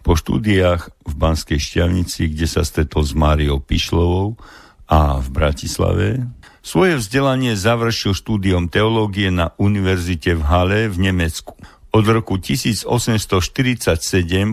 Po 0.00 0.16
štúdiách 0.16 0.88
v 1.04 1.12
Banskej 1.12 1.60
šťavnici, 1.60 2.32
kde 2.32 2.46
sa 2.48 2.64
stretol 2.64 3.04
s 3.04 3.12
Máriou 3.12 3.60
Pišlovou 3.60 4.40
a 4.88 5.20
v 5.20 5.28
Bratislave, 5.28 6.24
svoje 6.64 6.96
vzdelanie 6.96 7.60
završil 7.60 8.16
štúdiom 8.16 8.72
teológie 8.72 9.28
na 9.28 9.52
univerzite 9.60 10.32
v 10.32 10.42
Hale 10.48 10.80
v 10.88 11.12
Nemecku. 11.12 11.60
Od 11.92 12.04
roku 12.08 12.40
1847 12.40 14.00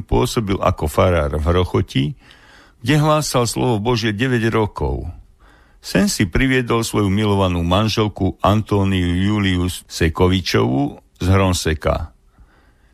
pôsobil 0.04 0.60
ako 0.60 0.86
farár 0.92 1.40
v 1.40 1.44
Hrochoti, 1.48 2.06
kde 2.84 2.96
hlásal 3.00 3.48
slovo 3.48 3.80
Božie 3.80 4.12
9 4.12 4.44
rokov– 4.52 5.08
Sen 5.84 6.08
si 6.08 6.32
priviedol 6.32 6.80
svoju 6.88 7.12
milovanú 7.12 7.60
manželku 7.60 8.40
Antóniu 8.40 9.20
Julius 9.20 9.84
Sekovičovu 9.92 10.96
z 11.20 11.26
Hronseka. 11.28 12.16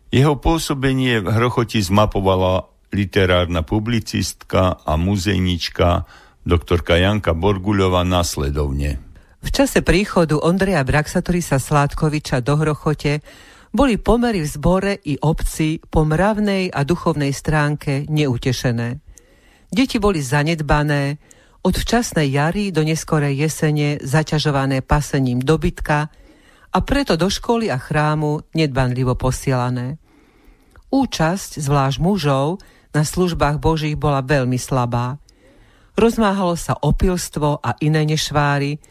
Jeho 0.09 0.41
pôsobenie 0.41 1.21
v 1.21 1.29
Hrochoti 1.29 1.85
zmapovala 1.85 2.65
literárna 2.89 3.61
publicistka 3.61 4.81
a 4.81 4.97
muzejnička 4.97 6.09
doktorka 6.41 6.97
Janka 6.97 7.37
Borguľová 7.37 8.01
následovne. 8.01 8.97
V 9.45 9.49
čase 9.53 9.85
príchodu 9.85 10.41
Ondreja 10.41 10.81
Braxatorisa 10.81 11.61
Sládkoviča 11.61 12.41
do 12.41 12.57
Hrochote 12.57 13.21
boli 13.69 14.01
pomery 14.01 14.41
v 14.41 14.49
zbore 14.49 14.93
i 15.05 15.13
obci 15.21 15.77
po 15.77 16.09
mravnej 16.09 16.73
a 16.73 16.81
duchovnej 16.81 17.29
stránke 17.37 18.09
neutešené. 18.09 18.97
Deti 19.69 20.01
boli 20.01 20.25
zanedbané, 20.25 21.21
od 21.59 21.75
včasnej 21.75 22.31
jary 22.31 22.71
do 22.71 22.81
neskorej 22.87 23.35
jesene 23.35 23.99
zaťažované 23.99 24.79
pasením 24.79 25.43
dobytka 25.43 26.07
a 26.69 26.77
preto 26.85 27.19
do 27.19 27.27
školy 27.27 27.67
a 27.67 27.75
chrámu 27.75 28.47
nedbanlivo 28.55 29.17
posielané. 29.19 29.99
Účasť, 30.89 31.59
zvlášť 31.61 31.97
mužov, 32.01 32.63
na 32.89 33.05
službách 33.05 33.61
Božích 33.61 33.93
bola 33.93 34.25
veľmi 34.25 34.57
slabá. 34.57 35.21
Rozmáhalo 35.93 36.57
sa 36.57 36.73
opilstvo 36.79 37.61
a 37.61 37.77
iné 37.83 38.07
nešváry 38.07 38.81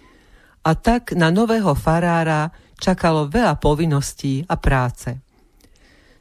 a 0.62 0.71
tak 0.77 1.16
na 1.16 1.33
nového 1.33 1.75
farára 1.75 2.53
čakalo 2.79 3.27
veľa 3.27 3.59
povinností 3.59 4.47
a 4.47 4.55
práce. 4.55 5.19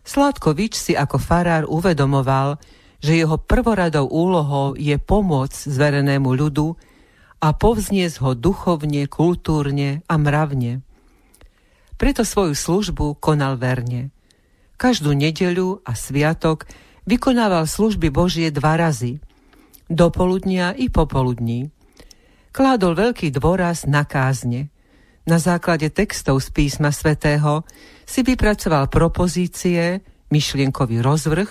Sládkovič 0.08 0.74
si 0.74 0.94
ako 0.96 1.20
farár 1.20 1.68
uvedomoval, 1.68 2.56
že 3.02 3.14
jeho 3.18 3.38
prvoradou 3.38 4.10
úlohou 4.10 4.74
je 4.74 4.98
pomôcť 4.98 5.70
zverenému 5.70 6.34
ľudu 6.34 6.74
a 7.38 7.54
povzniesť 7.54 8.18
ho 8.26 8.32
duchovne, 8.34 9.06
kultúrne 9.06 10.02
a 10.10 10.16
mravne. 10.18 10.82
Preto 11.98 12.26
svoju 12.26 12.54
službu 12.54 13.18
konal 13.18 13.58
verne. 13.58 14.10
Každú 14.78 15.14
nedeľu 15.14 15.82
a 15.82 15.98
sviatok 15.98 16.70
vykonával 17.10 17.66
služby 17.66 18.14
Božie 18.14 18.54
dva 18.54 18.78
razy, 18.78 19.18
do 19.88 20.12
poludnia 20.12 20.76
i 20.76 20.92
popoludní. 20.92 21.72
Kládol 22.52 22.94
veľký 22.98 23.32
dôraz 23.32 23.88
na 23.88 24.04
kázne. 24.04 24.68
Na 25.28 25.40
základe 25.40 25.88
textov 25.92 26.44
z 26.44 26.52
písma 26.52 26.92
svätého 26.92 27.64
si 28.08 28.24
vypracoval 28.24 28.92
propozície, 28.92 30.04
myšlienkový 30.32 31.00
rozvrh, 31.00 31.50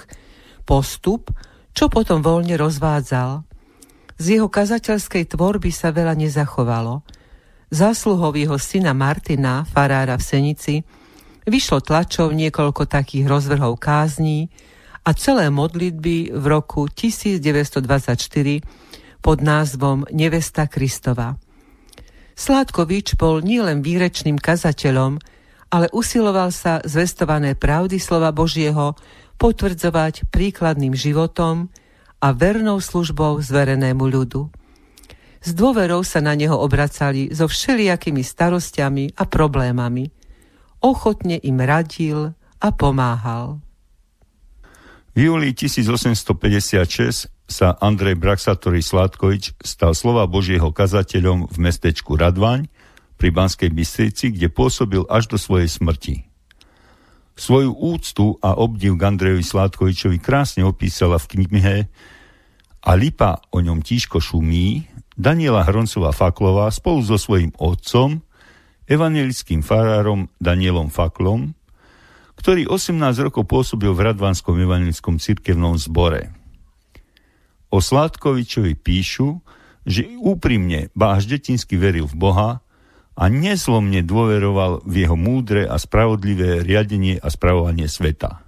postup, 0.67 1.31
čo 1.71 1.87
potom 1.87 2.21
voľne 2.21 2.59
rozvádzal. 2.59 3.47
Z 4.19 4.25
jeho 4.37 4.51
kazateľskej 4.51 5.31
tvorby 5.31 5.71
sa 5.71 5.95
veľa 5.95 6.19
nezachovalo. 6.19 7.07
Zásluhou 7.71 8.35
jeho 8.35 8.59
syna 8.59 8.91
Martina, 8.91 9.63
farára 9.63 10.19
v 10.19 10.27
Senici, 10.27 10.83
vyšlo 11.47 11.79
tlačov 11.79 12.35
niekoľko 12.35 12.91
takých 12.91 13.31
rozvrhov 13.31 13.79
kázní 13.79 14.51
a 15.07 15.15
celé 15.15 15.55
modlitby 15.55 16.35
v 16.35 16.45
roku 16.51 16.91
1924 16.91 19.23
pod 19.23 19.39
názvom 19.39 20.03
Nevesta 20.11 20.67
Kristova. 20.67 21.39
Sládkovič 22.37 23.17
bol 23.17 23.41
nielen 23.41 23.81
výrečným 23.81 24.37
kazateľom, 24.37 25.17
ale 25.73 25.89
usiloval 25.91 26.53
sa 26.53 26.85
zvestované 26.85 27.57
pravdy 27.57 27.99
slova 27.99 28.31
Božieho 28.31 28.95
potvrdzovať 29.37 30.29
príkladným 30.33 30.97
životom 30.97 31.69
a 32.21 32.33
vernou 32.33 32.81
službou 32.81 33.39
zverenému 33.45 34.05
ľudu. 34.05 34.49
S 35.47 35.55
dôverou 35.55 36.03
sa 36.03 36.19
na 36.19 36.35
neho 36.35 36.59
obracali 36.59 37.31
so 37.31 37.47
všelijakými 37.47 38.25
starostiami 38.25 39.15
a 39.15 39.23
problémami. 39.29 40.11
Ochotne 40.83 41.39
im 41.39 41.63
radil 41.63 42.35
a 42.59 42.69
pomáhal. 42.75 43.63
V 45.17 45.33
júli 45.33 45.57
1856 45.57 47.33
sa 47.47 47.79
Andrej 47.79 48.19
Braxatory 48.19 48.83
Sládkovič 48.83 49.57
stal 49.63 49.95
slova 49.95 50.27
Božieho 50.27 50.75
kazateľom 50.75 51.49
v 51.49 51.57
mestečku 51.57 52.19
Radvaň 52.19 52.69
pri 53.17 53.33
Banskej 53.33 53.73
Bystrici, 53.73 54.35
kde 54.35 54.53
pôsobil 54.53 55.07
až 55.09 55.31
do 55.33 55.39
svojej 55.41 55.71
smrti. 55.71 56.29
Svoju 57.37 57.77
úctu 57.77 58.41
a 58.41 58.57
obdiv 58.57 58.97
k 58.97 59.13
Andrejovi 59.13 59.45
Sládkovičovi 59.45 60.17
krásne 60.17 60.65
opísala 60.65 61.21
v 61.21 61.37
knihe 61.37 61.77
A 62.81 62.91
lipa 62.97 63.45
o 63.53 63.61
ňom 63.61 63.85
tížko 63.85 64.25
šumí 64.25 64.89
Daniela 65.17 65.65
Hroncová 65.65 66.17
Faklová 66.17 66.73
spolu 66.73 67.01
so 67.05 67.17
svojím 67.17 67.53
otcom, 67.57 68.21
evangelickým 68.85 69.65
farárom 69.65 70.29
Danielom 70.37 70.93
Faklom, 70.93 71.57
ktorý 72.37 72.69
18 72.69 73.01
rokov 73.25 73.49
pôsobil 73.49 73.93
v 73.97 74.13
Radvanskom 74.13 74.61
evangelickom 74.61 75.17
cirkevnom 75.17 75.81
zbore. 75.81 76.37
O 77.73 77.81
Sládkovičovi 77.81 78.77
píšu, 78.77 79.41
že 79.89 80.05
úprimne, 80.21 80.93
ba 80.93 81.17
až 81.17 81.33
detinsky 81.33 81.81
veril 81.81 82.05
v 82.05 82.17
Boha 82.17 82.61
a 83.17 83.33
neslomne 83.33 84.05
dôveroval 84.05 84.85
v 84.85 84.95
jeho 85.09 85.17
múdre 85.17 85.65
a 85.65 85.81
spravodlivé 85.81 86.61
riadenie 86.61 87.17
a 87.17 87.33
spravovanie 87.33 87.89
sveta. 87.89 88.45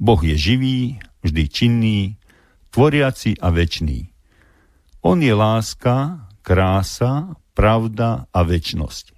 Boh 0.00 0.20
je 0.24 0.32
živý, 0.36 0.80
vždy 1.20 1.42
činný, 1.52 2.00
tvoriaci 2.72 3.36
a 3.36 3.52
večný. 3.52 4.08
On 5.04 5.20
je 5.20 5.32
láska, 5.36 6.28
krása, 6.40 7.36
pravda 7.52 8.28
a 8.32 8.40
večnosť. 8.44 9.12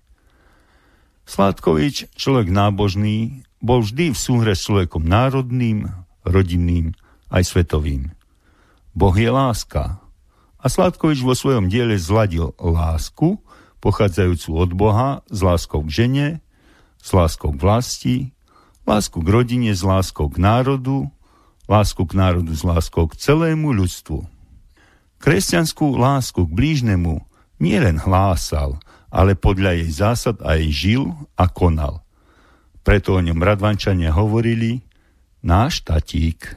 Sládkovič, 1.28 2.14
človek 2.18 2.50
nábožný, 2.50 3.46
bol 3.62 3.82
vždy 3.82 4.14
v 4.14 4.18
súhre 4.18 4.52
s 4.54 4.66
človekom 4.66 5.06
národným, 5.06 5.90
rodinným 6.22 6.94
aj 7.30 7.42
svetovým. 7.46 8.14
Boh 8.94 9.14
je 9.14 9.30
láska. 9.30 10.02
A 10.58 10.66
Sládkovič 10.66 11.22
vo 11.22 11.36
svojom 11.38 11.70
diele 11.70 11.94
zladil 12.00 12.54
lásku 12.58 13.38
pochádzajúcu 13.78 14.50
od 14.54 14.70
Boha 14.74 15.10
s 15.30 15.40
láskou 15.42 15.86
k 15.86 16.04
žene, 16.04 16.28
s 16.98 17.14
láskou 17.14 17.54
k 17.54 17.58
vlasti, 17.62 18.16
lásku 18.86 19.22
k 19.22 19.28
rodine, 19.28 19.70
s 19.70 19.82
láskou 19.86 20.26
k 20.28 20.40
národu, 20.40 21.06
lásku 21.68 22.02
k 22.08 22.12
národu 22.16 22.52
s 22.56 22.64
láskou 22.64 23.06
k 23.06 23.14
celému 23.20 23.76
ľudstvu. 23.76 24.24
Kresťanskú 25.18 25.98
lásku 25.98 26.46
k 26.46 26.50
blížnemu 26.50 27.20
nielen 27.60 28.00
hlásal, 28.00 28.78
ale 29.12 29.34
podľa 29.34 29.76
jej 29.82 29.90
zásad 29.92 30.36
aj 30.40 30.60
žil 30.70 31.12
a 31.34 31.50
konal. 31.50 32.06
Preto 32.86 33.18
o 33.18 33.20
ňom 33.20 33.42
Radvančania 33.42 34.14
hovorili 34.14 34.80
náš 35.44 35.84
tatík. 35.84 36.56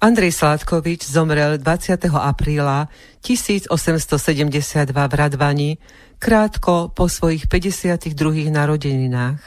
Andrej 0.00 0.32
Sládkovič 0.32 1.04
zomrel 1.04 1.60
20. 1.60 2.08
apríla 2.08 2.88
1872 3.20 4.96
v 4.96 5.12
Radvani, 5.12 5.70
krátko 6.16 6.88
po 6.88 7.04
svojich 7.04 7.52
52. 7.52 8.16
narodeninách. 8.48 9.44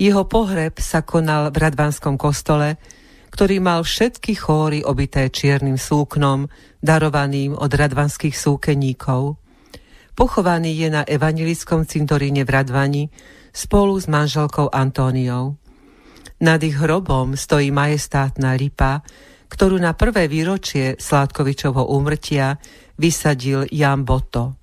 Jeho 0.00 0.24
pohreb 0.24 0.72
sa 0.80 1.04
konal 1.04 1.52
v 1.52 1.68
Radvanskom 1.68 2.16
kostole, 2.16 2.80
ktorý 3.28 3.60
mal 3.60 3.84
všetky 3.84 4.40
chóry 4.40 4.80
obité 4.80 5.28
čiernym 5.28 5.76
súknom, 5.76 6.48
darovaným 6.80 7.52
od 7.52 7.68
radvanských 7.68 8.40
súkeníkov. 8.40 9.36
Pochovaný 10.16 10.80
je 10.80 10.88
na 10.88 11.04
evangelickom 11.04 11.84
cintoríne 11.84 12.48
v 12.48 12.56
Radvani 12.56 13.04
spolu 13.52 14.00
s 14.00 14.08
manželkou 14.08 14.72
Antóniou. 14.72 15.60
Nad 16.40 16.64
ich 16.64 16.80
hrobom 16.80 17.36
stojí 17.36 17.68
majestátna 17.68 18.56
lipa, 18.56 19.04
ktorú 19.48 19.80
na 19.80 19.96
prvé 19.96 20.28
výročie 20.28 21.00
Sládkovičovho 21.00 21.88
úmrtia 21.88 22.60
vysadil 23.00 23.64
Jan 23.72 24.04
Boto. 24.04 24.60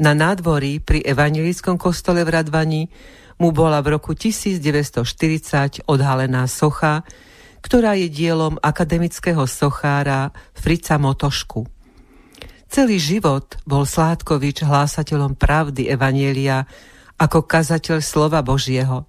Na 0.00 0.16
nádvorí 0.16 0.80
pri 0.80 1.04
evangelickom 1.04 1.76
kostole 1.76 2.24
v 2.24 2.32
Radvani 2.40 2.82
mu 3.38 3.52
bola 3.52 3.84
v 3.84 3.98
roku 3.98 4.16
1940 4.16 5.84
odhalená 5.86 6.48
socha, 6.48 7.04
ktorá 7.60 7.98
je 7.98 8.08
dielom 8.08 8.56
akademického 8.62 9.44
sochára 9.44 10.30
Frica 10.56 10.96
Motošku. 10.96 11.66
Celý 12.68 13.00
život 13.00 13.58
bol 13.64 13.88
Sládkovič 13.88 14.62
hlásateľom 14.62 15.34
pravdy 15.34 15.88
Evanielia 15.88 16.68
ako 17.18 17.42
kazateľ 17.44 17.98
slova 17.98 18.44
Božieho 18.44 19.08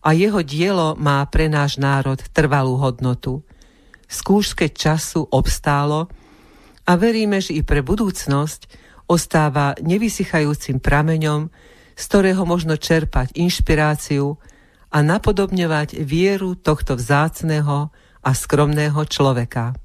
a 0.00 0.16
jeho 0.16 0.40
dielo 0.40 0.96
má 0.96 1.20
pre 1.28 1.52
náš 1.52 1.76
národ 1.78 2.18
trvalú 2.32 2.80
hodnotu– 2.80 3.40
skúške 4.08 4.70
času 4.72 5.26
obstálo 5.28 6.08
a 6.84 6.92
veríme, 7.00 7.40
že 7.40 7.56
i 7.56 7.62
pre 7.64 7.80
budúcnosť 7.80 8.68
ostáva 9.08 9.76
nevysychajúcim 9.80 10.80
prameňom, 10.80 11.48
z 11.94 12.02
ktorého 12.08 12.42
možno 12.48 12.76
čerpať 12.80 13.36
inšpiráciu 13.36 14.36
a 14.94 14.98
napodobňovať 15.02 16.00
vieru 16.02 16.54
tohto 16.54 16.96
vzácného 16.96 17.90
a 18.24 18.30
skromného 18.32 19.00
človeka. 19.04 19.76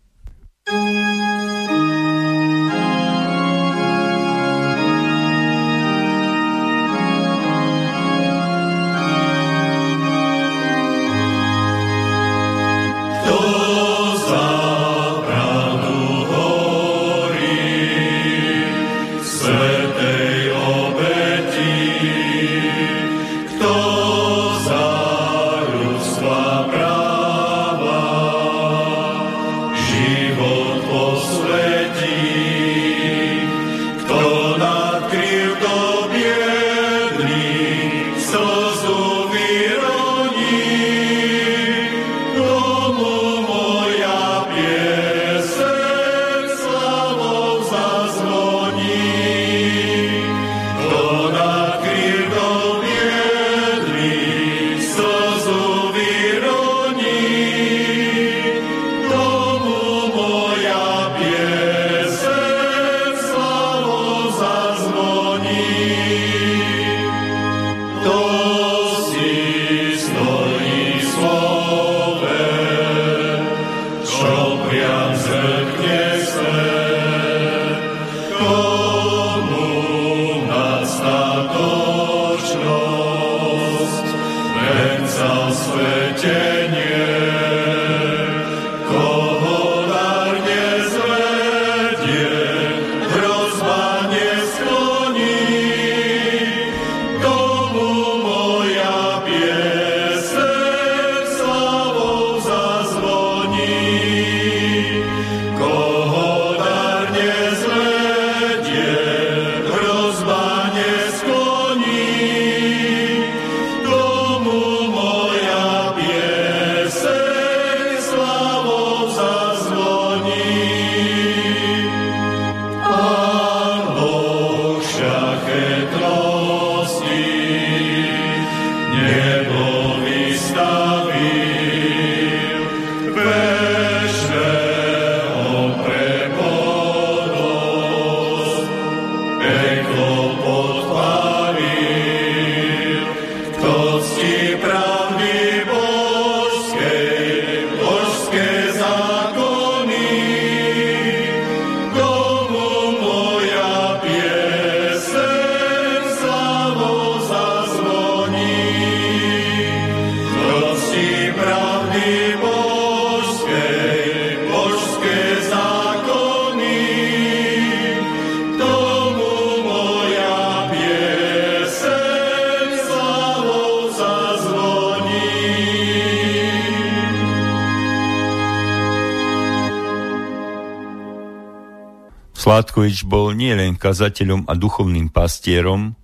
Sládkovič 182.79 183.11
bol 183.11 183.35
nielen 183.35 183.75
kazateľom 183.75 184.47
a 184.47 184.55
duchovným 184.55 185.11
pastierom, 185.11 185.99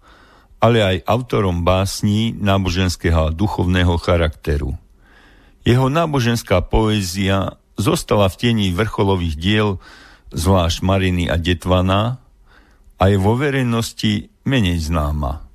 ale 0.59 0.83
aj 0.83 1.07
autorom 1.07 1.63
básní 1.63 2.35
náboženského 2.35 3.31
a 3.31 3.31
duchovného 3.31 3.95
charakteru. 3.95 4.75
Jeho 5.63 5.87
náboženská 5.87 6.59
poézia 6.67 7.55
zostala 7.79 8.27
v 8.27 8.35
tieni 8.35 8.67
vrcholových 8.75 9.39
diel 9.39 9.79
zvlášť 10.35 10.83
Mariny 10.83 11.31
a 11.31 11.39
Detvana 11.39 12.19
a 12.99 13.03
je 13.07 13.15
vo 13.23 13.39
verejnosti 13.39 14.27
menej 14.43 14.83
známa. 14.91 15.47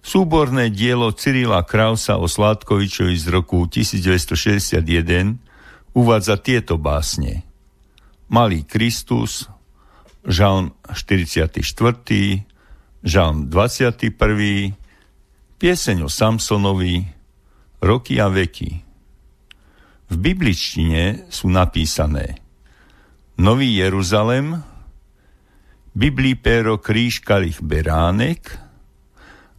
Súborné 0.00 0.72
dielo 0.72 1.12
Cyrila 1.12 1.68
Krausa 1.68 2.16
o 2.16 2.24
Sládkovičovi 2.24 3.12
z 3.12 3.28
roku 3.28 3.68
1961 3.68 5.36
uvádza 5.92 6.40
tieto 6.40 6.80
básne. 6.80 7.44
Malý 8.32 8.64
Kristus, 8.64 9.52
žalm 10.26 10.72
44., 10.86 11.62
žalm 13.02 13.36
21., 13.50 14.74
pieseň 15.58 15.96
o 16.02 16.10
Samsonovi, 16.10 17.06
roky 17.82 18.18
a 18.22 18.30
veky. 18.30 18.70
V 20.12 20.14
bibličtine 20.14 21.26
sú 21.32 21.50
napísané 21.50 22.38
Nový 23.38 23.74
Jeruzalem, 23.80 24.62
Biblii 25.92 26.40
pero 26.40 26.80
kríž 26.80 27.20
kalich 27.20 27.60
beránek 27.60 28.56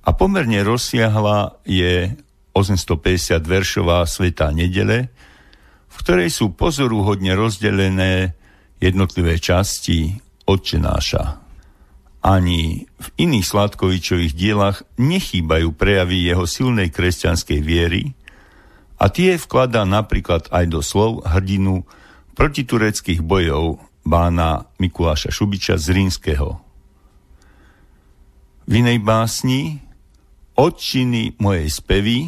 a 0.01 0.09
pomerne 0.17 0.65
rozsiahla 0.65 1.61
je 1.61 2.09
850 2.57 3.37
veršová 3.45 4.01
Svetá 4.09 4.49
nedele, 4.49 5.13
v 5.89 5.95
ktorej 6.01 6.33
sú 6.33 6.57
pozoruhodne 6.57 7.37
rozdelené 7.37 8.33
jednotlivé 8.81 9.37
časti 9.37 10.22
odčenáša. 10.45 11.43
Ani 12.23 12.87
v 12.87 13.07
iných 13.19 13.45
Sladkovičových 13.45 14.33
dielach 14.33 14.87
nechýbajú 14.95 15.75
prejavy 15.75 16.23
jeho 16.23 16.47
silnej 16.47 16.87
kresťanskej 16.87 17.59
viery 17.59 18.15
a 18.95 19.11
tie 19.11 19.35
vkladá 19.35 19.83
napríklad 19.83 20.47
aj 20.47 20.65
do 20.71 20.79
slov 20.79 21.27
hrdinu 21.27 21.83
protitureckých 22.39 23.19
bojov 23.19 23.83
bána 24.07 24.71
Mikuláša 24.79 25.35
Šubiča 25.35 25.75
z 25.75 25.99
Rínskeho. 25.99 26.63
V 28.63 28.71
inej 28.71 29.03
básni 29.03 29.83
odčiny 30.55 31.35
mojej 31.43 31.67
spevy 31.67 32.19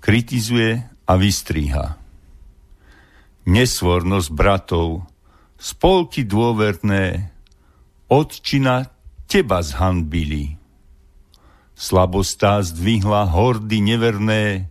kritizuje 0.00 0.80
a 1.04 1.12
vystríha. 1.20 2.00
Nesvornosť 3.44 4.28
bratov, 4.32 5.04
spolky 5.62 6.26
dôverné, 6.26 7.30
odčina 8.10 8.90
teba 9.30 9.62
zhanbili. 9.62 10.58
Slabostá 11.78 12.58
zdvihla 12.66 13.30
hordy 13.30 13.78
neverné 13.78 14.66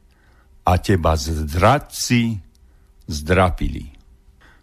a 0.68 0.76
teba 0.76 1.16
zdradci 1.16 2.44
zdrapili. 3.08 3.88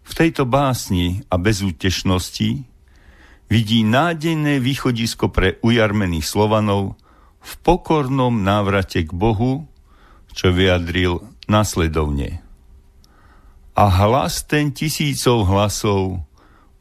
V 0.05 0.11
tejto 0.13 0.45
básni 0.45 1.25
a 1.33 1.41
bezútešnosti 1.41 2.65
vidí 3.49 3.79
nádejné 3.81 4.61
východisko 4.61 5.33
pre 5.33 5.57
ujarmených 5.65 6.25
Slovanov 6.25 6.93
v 7.41 7.51
pokornom 7.65 8.45
návrate 8.45 9.05
k 9.05 9.11
Bohu, 9.13 9.65
čo 10.33 10.53
vyjadril 10.53 11.25
nasledovne 11.49 12.48
a 13.79 13.87
hlas 13.87 14.43
ten 14.43 14.75
tisícov 14.75 15.47
hlasov 15.47 16.19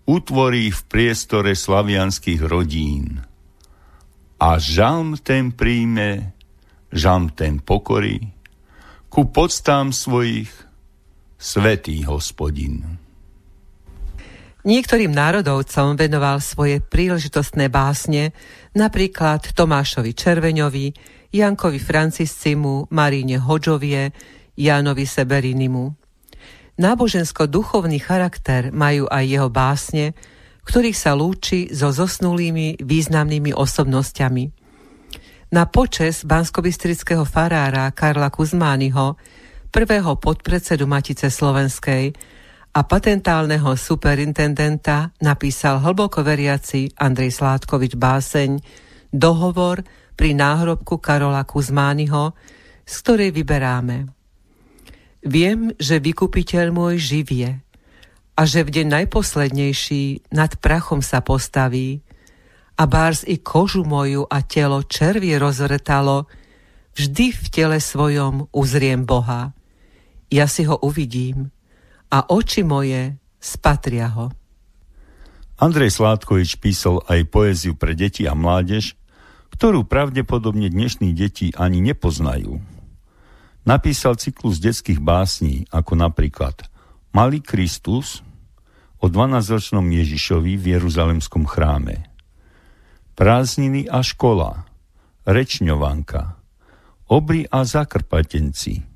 utvorí 0.02 0.74
v 0.74 0.80
priestore 0.90 1.54
slavianských 1.54 2.42
rodín. 2.42 3.22
A 4.42 4.58
žalm 4.58 5.14
ten 5.14 5.54
príjme, 5.54 6.34
žalm 6.90 7.30
ten 7.30 7.62
pokorí, 7.62 8.34
ku 9.06 9.30
podstám 9.30 9.94
svojich 9.94 10.50
svetý 11.38 12.02
hospodin. 12.02 12.98
Niektorým 14.66 15.14
národovcom 15.14 15.94
venoval 15.94 16.42
svoje 16.42 16.82
príležitostné 16.82 17.70
básne, 17.70 18.34
napríklad 18.74 19.54
Tomášovi 19.54 20.18
Červeňovi, 20.18 20.86
Jankovi 21.30 21.78
Franciscimu, 21.78 22.90
Maríne 22.90 23.38
Hodžovie, 23.38 24.10
Jánovi 24.58 25.06
Seberinimu. 25.06 26.07
Nábožensko-duchovný 26.78 27.98
charakter 27.98 28.70
majú 28.70 29.10
aj 29.10 29.24
jeho 29.26 29.50
básne, 29.50 30.14
ktorých 30.62 30.94
sa 30.94 31.18
lúči 31.18 31.74
so 31.74 31.90
zosnulými 31.90 32.78
významnými 32.78 33.50
osobnosťami. 33.50 34.44
Na 35.50 35.66
počes 35.66 36.22
banskobistrického 36.22 37.26
farára 37.26 37.90
Karla 37.90 38.30
Kuzmányho, 38.30 39.18
prvého 39.74 40.22
podpredsedu 40.22 40.86
Matice 40.86 41.34
Slovenskej 41.34 42.14
a 42.70 42.80
patentálneho 42.86 43.74
superintendenta 43.74 45.10
napísal 45.18 45.82
hlboko 45.82 46.22
veriaci 46.22 46.94
Andrej 46.94 47.42
Sládkovič 47.42 47.98
báseň 47.98 48.50
Dohovor 49.10 49.82
pri 50.14 50.30
náhrobku 50.30 51.02
Karola 51.02 51.42
Kuzmányho, 51.42 52.38
z 52.86 52.94
ktorej 53.02 53.34
vyberáme– 53.34 54.14
Viem, 55.26 55.74
že 55.82 55.98
vykupiteľ 55.98 56.66
môj 56.70 56.94
živie 57.02 57.58
a 58.38 58.40
že 58.46 58.62
v 58.62 58.70
deň 58.70 58.86
najposlednejší 59.02 60.30
nad 60.30 60.54
prachom 60.62 61.02
sa 61.02 61.18
postaví 61.18 62.06
a 62.78 62.86
bárs 62.86 63.26
i 63.26 63.42
kožu 63.42 63.82
moju 63.82 64.22
a 64.30 64.46
telo 64.46 64.86
červie 64.86 65.34
rozvrtalo, 65.42 66.30
vždy 66.94 67.34
v 67.34 67.44
tele 67.50 67.78
svojom 67.82 68.46
uzriem 68.54 69.02
Boha. 69.02 69.50
Ja 70.30 70.46
si 70.46 70.62
ho 70.62 70.78
uvidím 70.78 71.50
a 72.14 72.22
oči 72.30 72.62
moje 72.62 73.18
spatria 73.42 74.14
ho. 74.14 74.30
Andrej 75.58 75.98
Sládkovič 75.98 76.62
písal 76.62 77.02
aj 77.10 77.26
poéziu 77.34 77.74
pre 77.74 77.98
deti 77.98 78.22
a 78.30 78.38
mládež, 78.38 78.94
ktorú 79.50 79.82
pravdepodobne 79.82 80.70
dnešní 80.70 81.10
deti 81.18 81.50
ani 81.58 81.82
nepoznajú. 81.82 82.77
Napísal 83.68 84.16
cyklus 84.16 84.64
detských 84.64 84.96
básní, 84.96 85.68
ako 85.68 85.92
napríklad 85.92 86.56
Malý 87.12 87.44
Kristus 87.44 88.24
o 88.96 89.12
12-ročnom 89.12 89.84
Ježišovi 89.84 90.56
v 90.56 90.64
Jeruzalemskom 90.72 91.44
chráme. 91.44 92.08
Prázdniny 93.12 93.84
a 93.92 94.00
škola, 94.00 94.64
Rečňovanka, 95.28 96.40
Obry 97.12 97.44
a 97.44 97.68
zakrpatenci. 97.68 98.88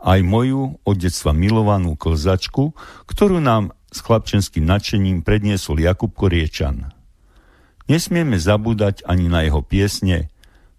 Aj 0.00 0.20
moju 0.24 0.80
od 0.80 0.96
detstva 0.96 1.36
milovanú 1.36 2.00
klzačku, 2.00 2.72
ktorú 3.04 3.44
nám 3.44 3.76
s 3.92 4.00
chlapčenským 4.00 4.64
nadšením 4.64 5.20
predniesol 5.20 5.84
Jakub 5.84 6.16
Koriečan. 6.16 6.96
Nesmieme 7.92 8.40
zabúdať 8.40 9.04
ani 9.04 9.28
na 9.28 9.44
jeho 9.44 9.60
piesne 9.60 10.32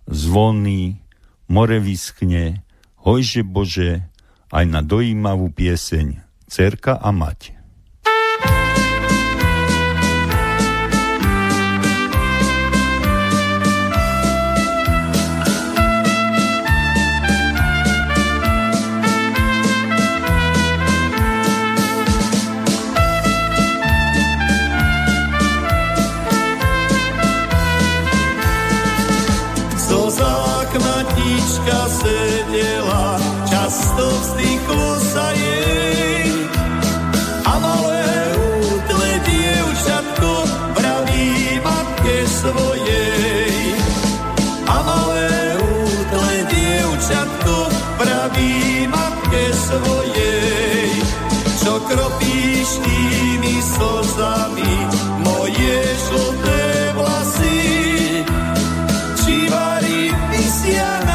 Zvony, 0.10 0.98
More 1.46 1.78
vyskne, 1.78 2.66
Hojže 3.08 3.48
Bože, 3.48 4.04
aj 4.52 4.68
na 4.68 4.84
dojímavú 4.84 5.48
pieseň 5.56 6.28
Cerka 6.52 7.00
a 7.00 7.16
mať 7.16 7.58
sedela, 32.48 33.20
často 33.44 34.08
vzdychlo 34.08 34.90
sa 35.12 35.28
jej. 35.36 36.32
A 37.44 37.54
malé 37.60 38.08
útle 38.40 39.12
dievčatko 39.28 40.32
vraví 40.80 41.60
matke 41.60 42.18
svojej. 42.24 43.76
A 44.64 44.76
malé 44.80 45.60
útle 45.60 46.36
dievčatko 46.48 47.56
vraví 48.00 48.88
matke 48.88 49.44
svojej. 49.52 50.88
Čo 51.60 51.84
kropíš 51.84 52.68
tými 52.80 53.56
slzami 53.60 54.76
moje 55.20 55.80
žlté 56.00 56.64
vlasy? 56.96 57.60
Čívari 59.20 60.16
vysiaľ 60.32 61.07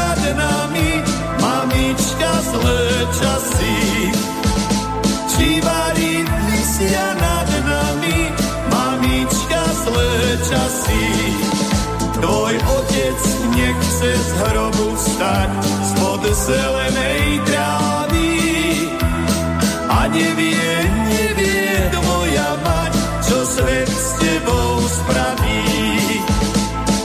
zelenej 16.33 17.39
trávy 17.47 18.31
a 19.87 19.99
nevie, 20.11 20.73
nevie 21.07 21.71
tvoja 21.93 22.49
mať, 22.59 22.91
čo 23.23 23.37
svet 23.47 23.87
s 23.87 24.07
tebou 24.19 24.71
spraví. 24.83 25.63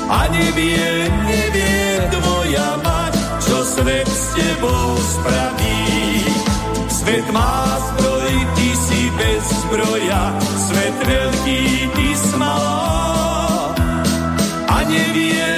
A 0.09 0.21
nevie, 0.33 0.89
nevie 1.29 1.87
tvoja 2.11 2.69
mať, 2.83 3.12
čo 3.45 3.59
svet 3.62 4.09
s 4.09 4.25
tebou 4.35 4.89
spraví. 4.99 5.85
Svet 6.89 7.27
má 7.31 7.79
zbroj, 7.79 8.33
ty 8.59 8.69
si 8.75 9.03
bez 9.14 9.45
zbroja, 9.62 10.23
svet 10.66 10.97
veľký, 11.05 11.62
ty 11.95 12.08
nevie. 14.89 15.58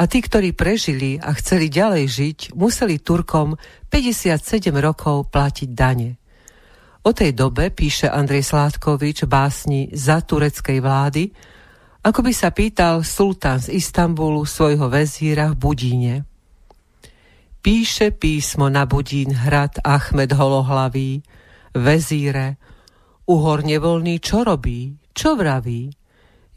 a 0.00 0.08
tí, 0.08 0.24
ktorí 0.24 0.56
prežili 0.56 1.20
a 1.20 1.36
chceli 1.36 1.68
ďalej 1.68 2.04
žiť, 2.08 2.38
museli 2.56 3.04
Turkom 3.04 3.60
57 3.92 4.72
rokov 4.80 5.28
platiť 5.28 5.68
dane. 5.76 6.16
O 7.04 7.12
tej 7.12 7.36
dobe 7.36 7.68
píše 7.68 8.08
Andrej 8.08 8.48
Sládkovič 8.48 9.28
básni 9.28 9.92
za 9.92 10.24
tureckej 10.24 10.80
vlády, 10.80 11.24
ako 12.00 12.20
by 12.24 12.32
sa 12.32 12.48
pýtal 12.48 13.04
sultán 13.04 13.60
z 13.60 13.76
Istanbulu 13.76 14.48
svojho 14.48 14.88
vezíra 14.88 15.52
v 15.52 15.56
Budíne. 15.60 16.14
Píše 17.60 18.16
písmo 18.16 18.72
na 18.72 18.88
Budín 18.88 19.36
hrad 19.36 19.84
Achmed 19.84 20.32
Holohlavý, 20.32 21.20
vezíre, 21.76 22.56
uhor 23.28 23.60
nevolný 23.68 24.16
čo 24.16 24.48
robí, 24.48 24.96
čo 25.12 25.36
vraví? 25.36 25.99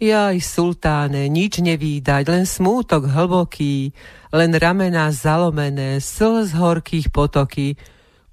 Jaj, 0.04 0.44
sultáne, 0.44 1.32
nič 1.32 1.64
nevídať, 1.64 2.28
len 2.28 2.44
smútok 2.44 3.08
hlboký, 3.08 3.96
len 4.36 4.52
ramená 4.52 5.08
zalomené, 5.16 6.04
slz 6.04 6.60
horkých 6.60 7.08
potoky, 7.08 7.80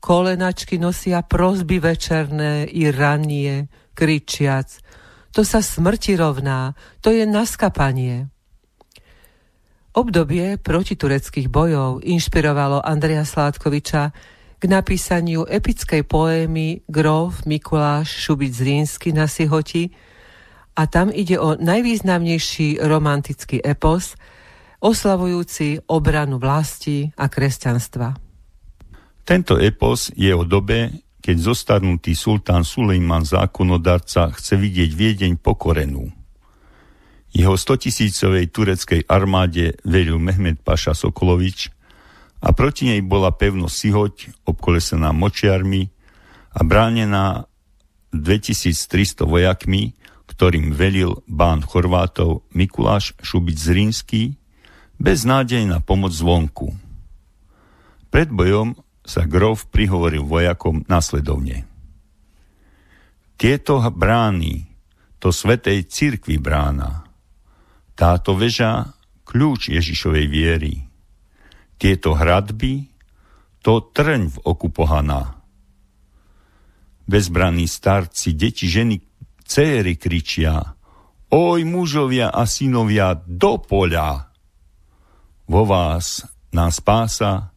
kolenačky 0.03 0.83
nosia 0.83 1.23
prozby 1.23 1.79
večerné 1.79 2.67
i 2.67 2.91
rannie, 2.91 3.71
kričiac, 3.95 4.83
to 5.31 5.47
sa 5.47 5.63
smrti 5.63 6.19
rovná, 6.19 6.75
to 6.99 7.15
je 7.15 7.23
naskapanie. 7.23 8.27
Obdobie 9.95 10.59
protitureckých 10.59 11.47
bojov 11.47 12.03
inšpirovalo 12.03 12.83
Andreja 12.83 13.23
Sládkoviča 13.23 14.11
k 14.59 14.63
napísaniu 14.67 15.47
epickej 15.47 16.03
poémy 16.03 16.83
Grof 16.91 17.47
Mikuláš 17.47 18.11
Šubic 18.11 18.59
Zrínsky 18.59 19.15
na 19.15 19.31
Sihoti 19.31 20.10
a 20.77 20.83
tam 20.87 21.11
ide 21.11 21.37
o 21.39 21.59
najvýznamnejší 21.59 22.83
romantický 22.83 23.61
epos, 23.63 24.15
oslavujúci 24.81 25.91
obranu 25.91 26.41
vlasti 26.41 27.13
a 27.17 27.29
kresťanstva. 27.29 28.17
Tento 29.27 29.61
epos 29.61 30.11
je 30.17 30.33
o 30.33 30.43
dobe, 30.43 31.05
keď 31.21 31.37
zostarnutý 31.53 32.17
sultán 32.17 32.65
Sulejman 32.65 33.29
zákonodarca 33.29 34.33
chce 34.33 34.57
vidieť 34.57 34.91
Viedeň 34.97 35.33
pokorenú. 35.37 36.09
Jeho 37.31 37.55
stotisícovej 37.55 38.51
tureckej 38.51 39.07
armáde 39.07 39.79
veril 39.87 40.19
Mehmed 40.19 40.65
Paša 40.67 40.97
Sokolovič, 40.97 41.71
a 42.41 42.57
proti 42.57 42.89
nej 42.89 43.05
bola 43.05 43.37
pevno 43.37 43.69
Sihoť, 43.69 44.49
obkolesená 44.49 45.13
močiarmi 45.13 45.93
a 46.57 46.61
bránená 46.65 47.45
2300 48.17 49.29
vojakmi, 49.29 49.93
ktorým 50.41 50.73
velil 50.73 51.21
bán 51.29 51.61
Chorvátov 51.61 52.49
Mikuláš 52.57 53.13
Šubic 53.21 53.61
Zrínsky, 53.61 54.41
bez 54.97 55.29
nádej 55.29 55.69
na 55.69 55.85
pomoc 55.85 56.17
zvonku. 56.17 56.73
Pred 58.09 58.33
bojom 58.33 58.73
sa 59.05 59.29
Grov 59.29 59.69
prihovoril 59.69 60.25
vojakom 60.25 60.89
následovne. 60.89 61.69
Tieto 63.37 63.85
brány, 63.85 64.65
to 65.21 65.29
svetej 65.29 65.85
cirkvi 65.85 66.41
brána, 66.41 67.05
táto 67.93 68.33
veža 68.33 68.97
kľúč 69.29 69.77
Ježišovej 69.77 70.25
viery– 70.25 70.89
tieto 71.77 72.17
hradby, 72.17 72.89
to 73.61 73.93
trň 73.93 74.33
v 74.33 74.37
oku 74.49 74.73
pohaná. 74.73 75.37
Bezbraní 77.05 77.69
starci, 77.69 78.33
deti, 78.33 78.65
ženy, 78.65 79.10
céry 79.51 79.99
kričia, 79.99 80.79
oj 81.35 81.67
mužovia 81.67 82.31
a 82.31 82.47
synovia, 82.47 83.19
do 83.19 83.59
poľa! 83.59 84.31
Vo 85.51 85.67
vás 85.67 86.23
nás 86.55 86.79
spása 86.79 87.51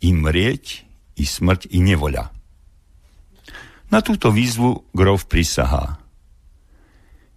i 0.00 0.16
mrieť, 0.16 0.88
i 1.20 1.28
smrť, 1.28 1.68
i 1.68 1.84
nevoľa. 1.84 2.32
Na 3.92 4.00
túto 4.00 4.32
výzvu 4.32 4.88
Grov 4.96 5.28
prisahá. 5.28 6.00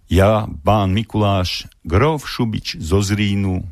Ja, 0.08 0.48
bán 0.48 0.96
Mikuláš, 0.96 1.68
Grov 1.84 2.24
Šubič 2.24 2.80
zo 2.80 3.04
Zrínu, 3.04 3.68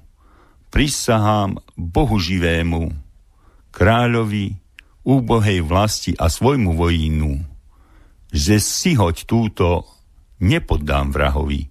prisahám 0.68 1.64
Bohu 1.80 2.20
živému, 2.20 2.92
kráľovi, 3.72 4.60
úbohej 5.00 5.64
vlasti 5.64 6.12
a 6.20 6.28
svojmu 6.28 6.76
vojínu, 6.76 7.40
že 8.28 8.60
si 8.60 8.92
hoď 9.00 9.24
túto 9.24 9.99
nepoddám 10.40 11.12
vrahovi. 11.12 11.68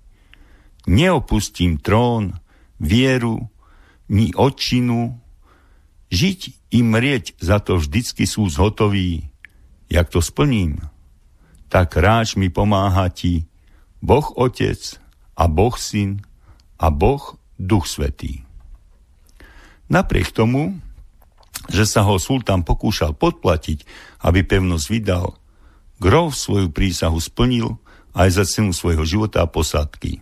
Neopustím 0.90 1.78
trón, 1.78 2.40
vieru, 2.80 3.50
ni 4.10 4.34
očinu, 4.34 5.20
žiť 6.10 6.40
i 6.74 6.80
mrieť 6.82 7.38
za 7.38 7.62
to 7.62 7.78
vždycky 7.78 8.26
sú 8.26 8.50
zhotoví. 8.50 9.30
Jak 9.90 10.14
to 10.14 10.22
splním, 10.22 10.82
tak 11.70 11.98
ráč 11.98 12.38
mi 12.38 12.54
pomáha 12.54 13.10
ti 13.10 13.50
Boh 14.02 14.26
Otec 14.38 15.02
a 15.34 15.50
Boh 15.50 15.74
Syn 15.78 16.22
a 16.78 16.94
Boh 16.94 17.38
Duch 17.58 17.90
Svetý. 17.90 18.46
Napriek 19.90 20.30
tomu, 20.30 20.78
že 21.70 21.86
sa 21.90 22.06
ho 22.06 22.22
sultán 22.22 22.62
pokúšal 22.62 23.18
podplatiť, 23.18 23.86
aby 24.26 24.46
pevnosť 24.46 24.86
vydal, 24.90 25.40
Grov 26.00 26.32
svoju 26.32 26.72
prísahu 26.72 27.20
splnil 27.20 27.76
aj 28.14 28.30
za 28.30 28.44
cenu 28.46 28.72
svojho 28.72 29.06
života 29.06 29.44
a 29.44 29.50
posádky. 29.50 30.22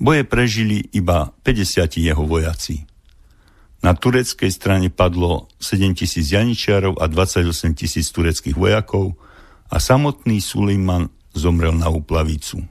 Boje 0.00 0.24
prežili 0.24 0.88
iba 0.96 1.36
50 1.44 2.00
jeho 2.00 2.24
vojaci. 2.24 2.88
Na 3.80 3.96
tureckej 3.96 4.52
strane 4.52 4.88
padlo 4.88 5.48
7 5.60 5.92
tisíc 5.96 6.32
janičiarov 6.32 7.00
a 7.00 7.08
28 7.08 7.76
tisíc 7.76 8.08
tureckých 8.12 8.56
vojakov 8.56 9.16
a 9.68 9.76
samotný 9.76 10.40
Suleiman 10.40 11.12
zomrel 11.36 11.76
na 11.76 11.92
úplavicu. 11.92 12.64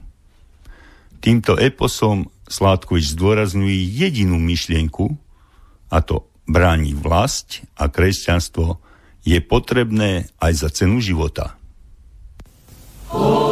Týmto 1.20 1.54
eposom 1.60 2.32
Sládkovič 2.50 3.14
zdôrazňuje 3.14 3.78
jedinú 3.94 4.34
myšlienku, 4.40 5.14
a 5.90 6.02
to 6.02 6.26
bráni 6.50 6.98
vlast 6.98 7.62
a 7.78 7.86
kresťanstvo, 7.86 8.82
je 9.22 9.38
potrebné 9.38 10.32
aj 10.42 10.52
za 10.66 10.68
cenu 10.72 10.98
života. 10.98 11.59
Oh. 13.12 13.49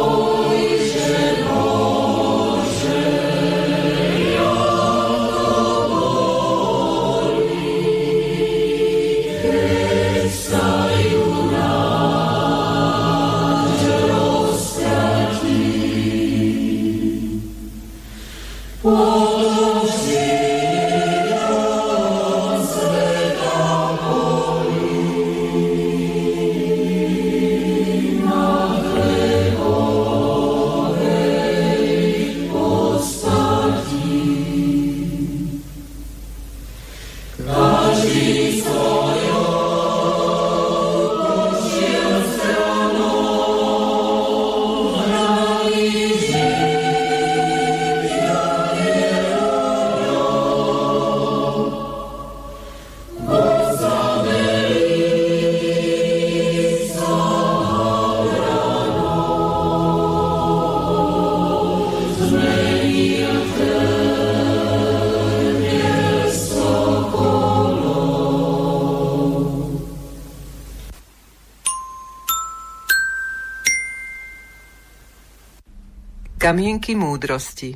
Múdrosti 77.19 77.75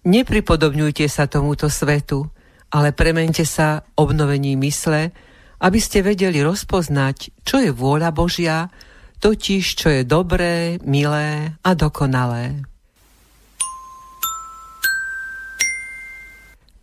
Nepripodobňujte 0.00 1.06
sa 1.06 1.28
tomuto 1.30 1.68
svetu, 1.70 2.26
ale 2.72 2.90
premente 2.90 3.44
sa 3.46 3.84
obnovení 3.94 4.56
mysle, 4.56 5.12
aby 5.60 5.78
ste 5.78 6.00
vedeli 6.02 6.40
rozpoznať, 6.40 7.44
čo 7.44 7.60
je 7.60 7.70
vôľa 7.70 8.10
Božia, 8.10 8.72
totiž 9.20 9.62
čo 9.76 9.92
je 9.92 10.02
dobré, 10.08 10.80
milé 10.82 11.52
a 11.60 11.70
dokonalé. 11.76 12.64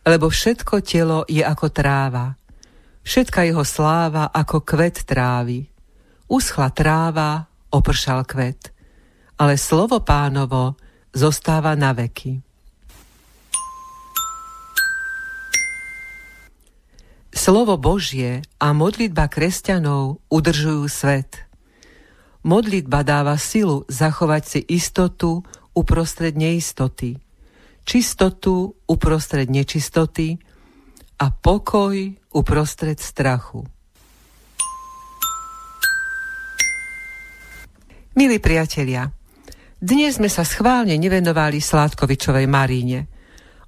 Lebo 0.06 0.30
všetko 0.30 0.86
telo 0.86 1.26
je 1.26 1.42
ako 1.42 1.74
tráva, 1.74 2.38
všetka 3.02 3.50
jeho 3.50 3.66
sláva 3.66 4.30
ako 4.30 4.62
kvet 4.62 5.10
trávy 5.10 5.66
uschla 6.28 6.72
tráva, 6.72 7.48
opršal 7.72 8.24
kvet, 8.28 8.72
ale 9.40 9.56
slovo 9.56 10.04
pánovo 10.04 10.76
zostáva 11.16 11.76
na 11.76 11.96
veky. 11.96 12.44
Slovo 17.38 17.78
Božie 17.78 18.44
a 18.60 18.74
modlitba 18.74 19.30
kresťanov 19.30 20.20
udržujú 20.28 20.84
svet. 20.90 21.48
Modlitba 22.44 23.06
dáva 23.06 23.40
silu 23.40 23.86
zachovať 23.88 24.44
si 24.44 24.60
istotu 24.68 25.46
uprostred 25.72 26.34
neistoty, 26.34 27.22
čistotu 27.86 28.76
uprostred 28.90 29.48
nečistoty 29.54 30.42
a 31.22 31.30
pokoj 31.30 31.96
uprostred 32.34 32.98
strachu. 32.98 33.77
Milí 38.18 38.42
priatelia, 38.42 39.14
dnes 39.78 40.18
sme 40.18 40.26
sa 40.26 40.42
schválne 40.42 40.98
nevenovali 40.98 41.62
Sládkovičovej 41.62 42.50
Maríne. 42.50 43.06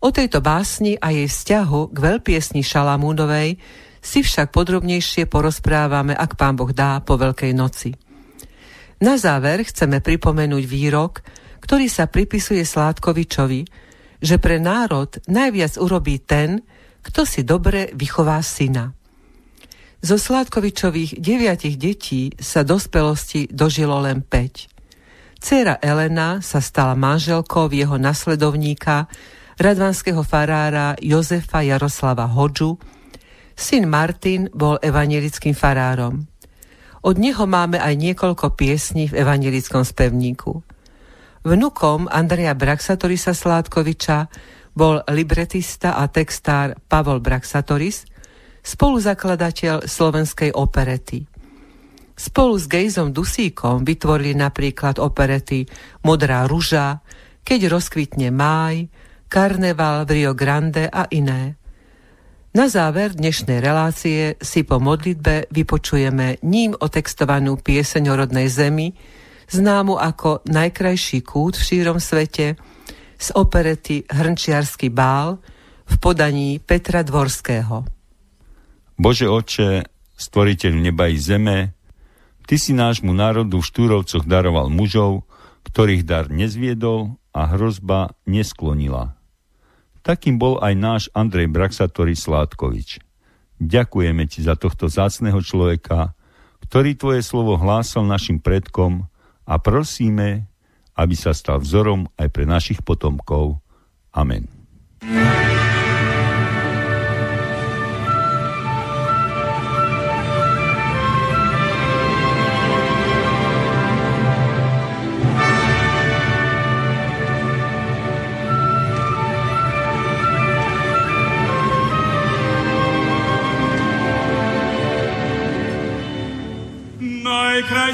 O 0.01 0.09
tejto 0.09 0.41
básni 0.41 0.97
a 0.97 1.13
jej 1.13 1.29
vzťahu 1.29 1.93
k 1.93 1.97
veľpiesni 2.01 2.65
Šalamúnovej 2.65 3.61
si 4.01 4.25
však 4.25 4.49
podrobnejšie 4.49 5.29
porozprávame, 5.29 6.17
ak 6.17 6.33
pán 6.33 6.57
Boh 6.57 6.73
dá, 6.73 6.97
po 7.05 7.13
Veľkej 7.21 7.53
noci. 7.53 7.93
Na 9.05 9.21
záver 9.21 9.61
chceme 9.69 10.01
pripomenúť 10.01 10.65
výrok, 10.65 11.21
ktorý 11.61 11.85
sa 11.85 12.09
pripisuje 12.09 12.65
Sládkovičovi, 12.65 13.61
že 14.17 14.41
pre 14.41 14.57
národ 14.57 15.13
najviac 15.29 15.77
urobí 15.77 16.25
ten, 16.25 16.65
kto 17.05 17.21
si 17.21 17.45
dobre 17.45 17.93
vychová 17.93 18.41
syna. 18.41 18.97
Zo 19.99 20.15
Sládkovičových 20.15 21.19
deviatich 21.19 21.75
detí 21.75 22.31
sa 22.39 22.63
dospelosti 22.63 23.51
dožilo 23.51 23.99
len 23.99 24.23
5. 24.23 25.43
Cera 25.43 25.75
Elena 25.83 26.39
sa 26.39 26.63
stala 26.63 26.95
manželkou 26.95 27.67
jeho 27.67 27.99
nasledovníka, 27.99 29.11
radvanského 29.59 30.23
farára 30.23 30.95
Jozefa 31.03 31.67
Jaroslava 31.67 32.31
Hodžu, 32.31 32.79
syn 33.59 33.91
Martin 33.91 34.47
bol 34.55 34.79
evangelickým 34.79 35.51
farárom. 35.51 36.23
Od 37.03 37.15
neho 37.19 37.43
máme 37.43 37.75
aj 37.75 37.99
niekoľko 37.99 38.55
piesní 38.55 39.11
v 39.11 39.19
evangelickom 39.19 39.83
spevníku. 39.83 40.63
Vnukom 41.43 42.07
Andreja 42.07 42.55
Braxatorisa 42.55 43.35
Sládkoviča 43.35 44.31
bol 44.71 45.03
libretista 45.11 45.99
a 45.99 46.07
textár 46.07 46.79
Pavol 46.87 47.19
Braxatoris– 47.19 48.07
spoluzakladateľ 48.63 49.87
slovenskej 49.87 50.55
operety. 50.55 51.25
Spolu 52.19 52.59
s 52.59 52.67
Gejzom 52.67 53.15
Dusíkom 53.15 53.87
vytvorili 53.87 54.35
napríklad 54.35 54.99
operety 54.99 55.63
Modrá 56.03 56.43
ruža, 56.43 56.99
Keď 57.47 57.71
rozkvitne 57.71 58.27
máj, 58.35 58.91
Karneval 59.31 60.03
v 60.03 60.09
Rio 60.19 60.33
Grande 60.35 60.91
a 60.91 61.07
iné. 61.07 61.55
Na 62.49 62.65
záver 62.65 63.13
dnešnej 63.13 63.61
relácie 63.61 64.33
si 64.41 64.65
po 64.65 64.81
modlitbe 64.81 65.53
vypočujeme 65.53 66.41
ním 66.43 66.73
otextovanú 66.73 67.61
pieseň 67.61 68.03
o 68.09 68.17
rodnej 68.25 68.49
zemi, 68.49 68.89
známu 69.47 69.95
ako 70.01 70.43
Najkrajší 70.49 71.21
kút 71.21 71.55
v 71.55 71.63
šírom 71.63 72.01
svete, 72.01 72.57
z 73.19 73.27
operety 73.35 74.07
Hrnčiarsky 74.07 74.89
bál 74.89 75.37
v 75.85 75.95
podaní 76.01 76.57
Petra 76.57 77.05
Dvorského. 77.05 77.98
Bože 78.99 79.31
Oče, 79.31 79.87
stvoriteľ 80.19 80.73
neba 80.75 81.07
i 81.07 81.15
zeme, 81.15 81.71
Ty 82.49 82.57
si 82.57 82.73
nášmu 82.73 83.13
národu 83.13 83.61
v 83.61 83.67
Štúrovcoch 83.69 84.25
daroval 84.25 84.73
mužov, 84.73 85.23
ktorých 85.69 86.03
dar 86.03 86.33
nezviedol 86.33 87.15
a 87.29 87.45
hrozba 87.45 88.17
nesklonila. 88.25 89.15
Takým 90.01 90.41
bol 90.41 90.57
aj 90.57 90.73
náš 90.75 91.03
Andrej 91.13 91.47
Braxatori 91.47 92.17
Sládkovič. 92.17 92.99
Ďakujeme 93.61 94.25
Ti 94.25 94.39
za 94.43 94.57
tohto 94.57 94.89
zácného 94.89 95.39
človeka, 95.45 96.17
ktorý 96.67 96.97
Tvoje 96.97 97.21
slovo 97.23 97.55
hlásal 97.55 98.03
našim 98.03 98.41
predkom 98.41 99.07
a 99.45 99.55
prosíme, 99.61 100.49
aby 100.97 101.15
sa 101.15 101.31
stal 101.31 101.63
vzorom 101.63 102.11
aj 102.19 102.27
pre 102.33 102.43
našich 102.43 102.83
potomkov. 102.83 103.61
Amen. 104.11 104.49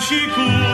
Najkrajší 0.06 0.30
kút 0.36 0.65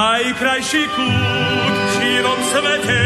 Najkrajší 0.00 0.88
kút 0.96 1.74
v 1.76 1.88
šírom 1.92 2.40
svete 2.48 3.04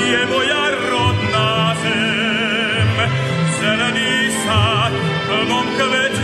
je 0.00 0.20
moja 0.32 0.64
rodná 0.88 1.76
zem. 1.76 2.96
Zelený 3.60 4.32
sád 4.40 4.92
v 4.96 5.08
plnom 5.28 5.66
kvete 5.76 6.21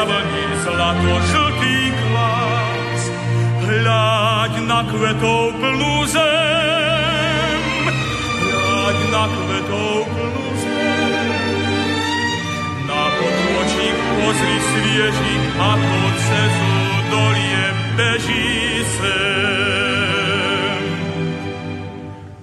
jablní 0.00 0.44
zlato-žltý 0.64 1.92
klas. 1.92 3.02
Hľaď 3.68 4.52
na 4.64 4.80
kvetov 4.88 5.52
plnú 5.60 5.96
zem, 6.08 7.84
hľaď 8.64 8.98
na 9.12 9.24
kvetov 9.28 10.08
plnú 10.08 10.48
zem. 10.64 11.28
Na 12.88 13.02
podločík 13.12 13.96
pozri 14.16 14.56
svieži, 14.72 15.34
ako 15.60 16.00
cezu 16.16 16.72
dolie 17.12 17.64
beží 18.00 18.80
sem. 18.96 20.80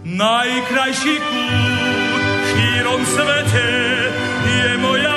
Najkrajší 0.06 1.16
kút 1.26 2.22
v 2.22 2.46
šírom 2.54 3.02
svete 3.02 3.70
je 4.46 4.70
moja 4.78 5.17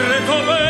recover. 0.00 0.61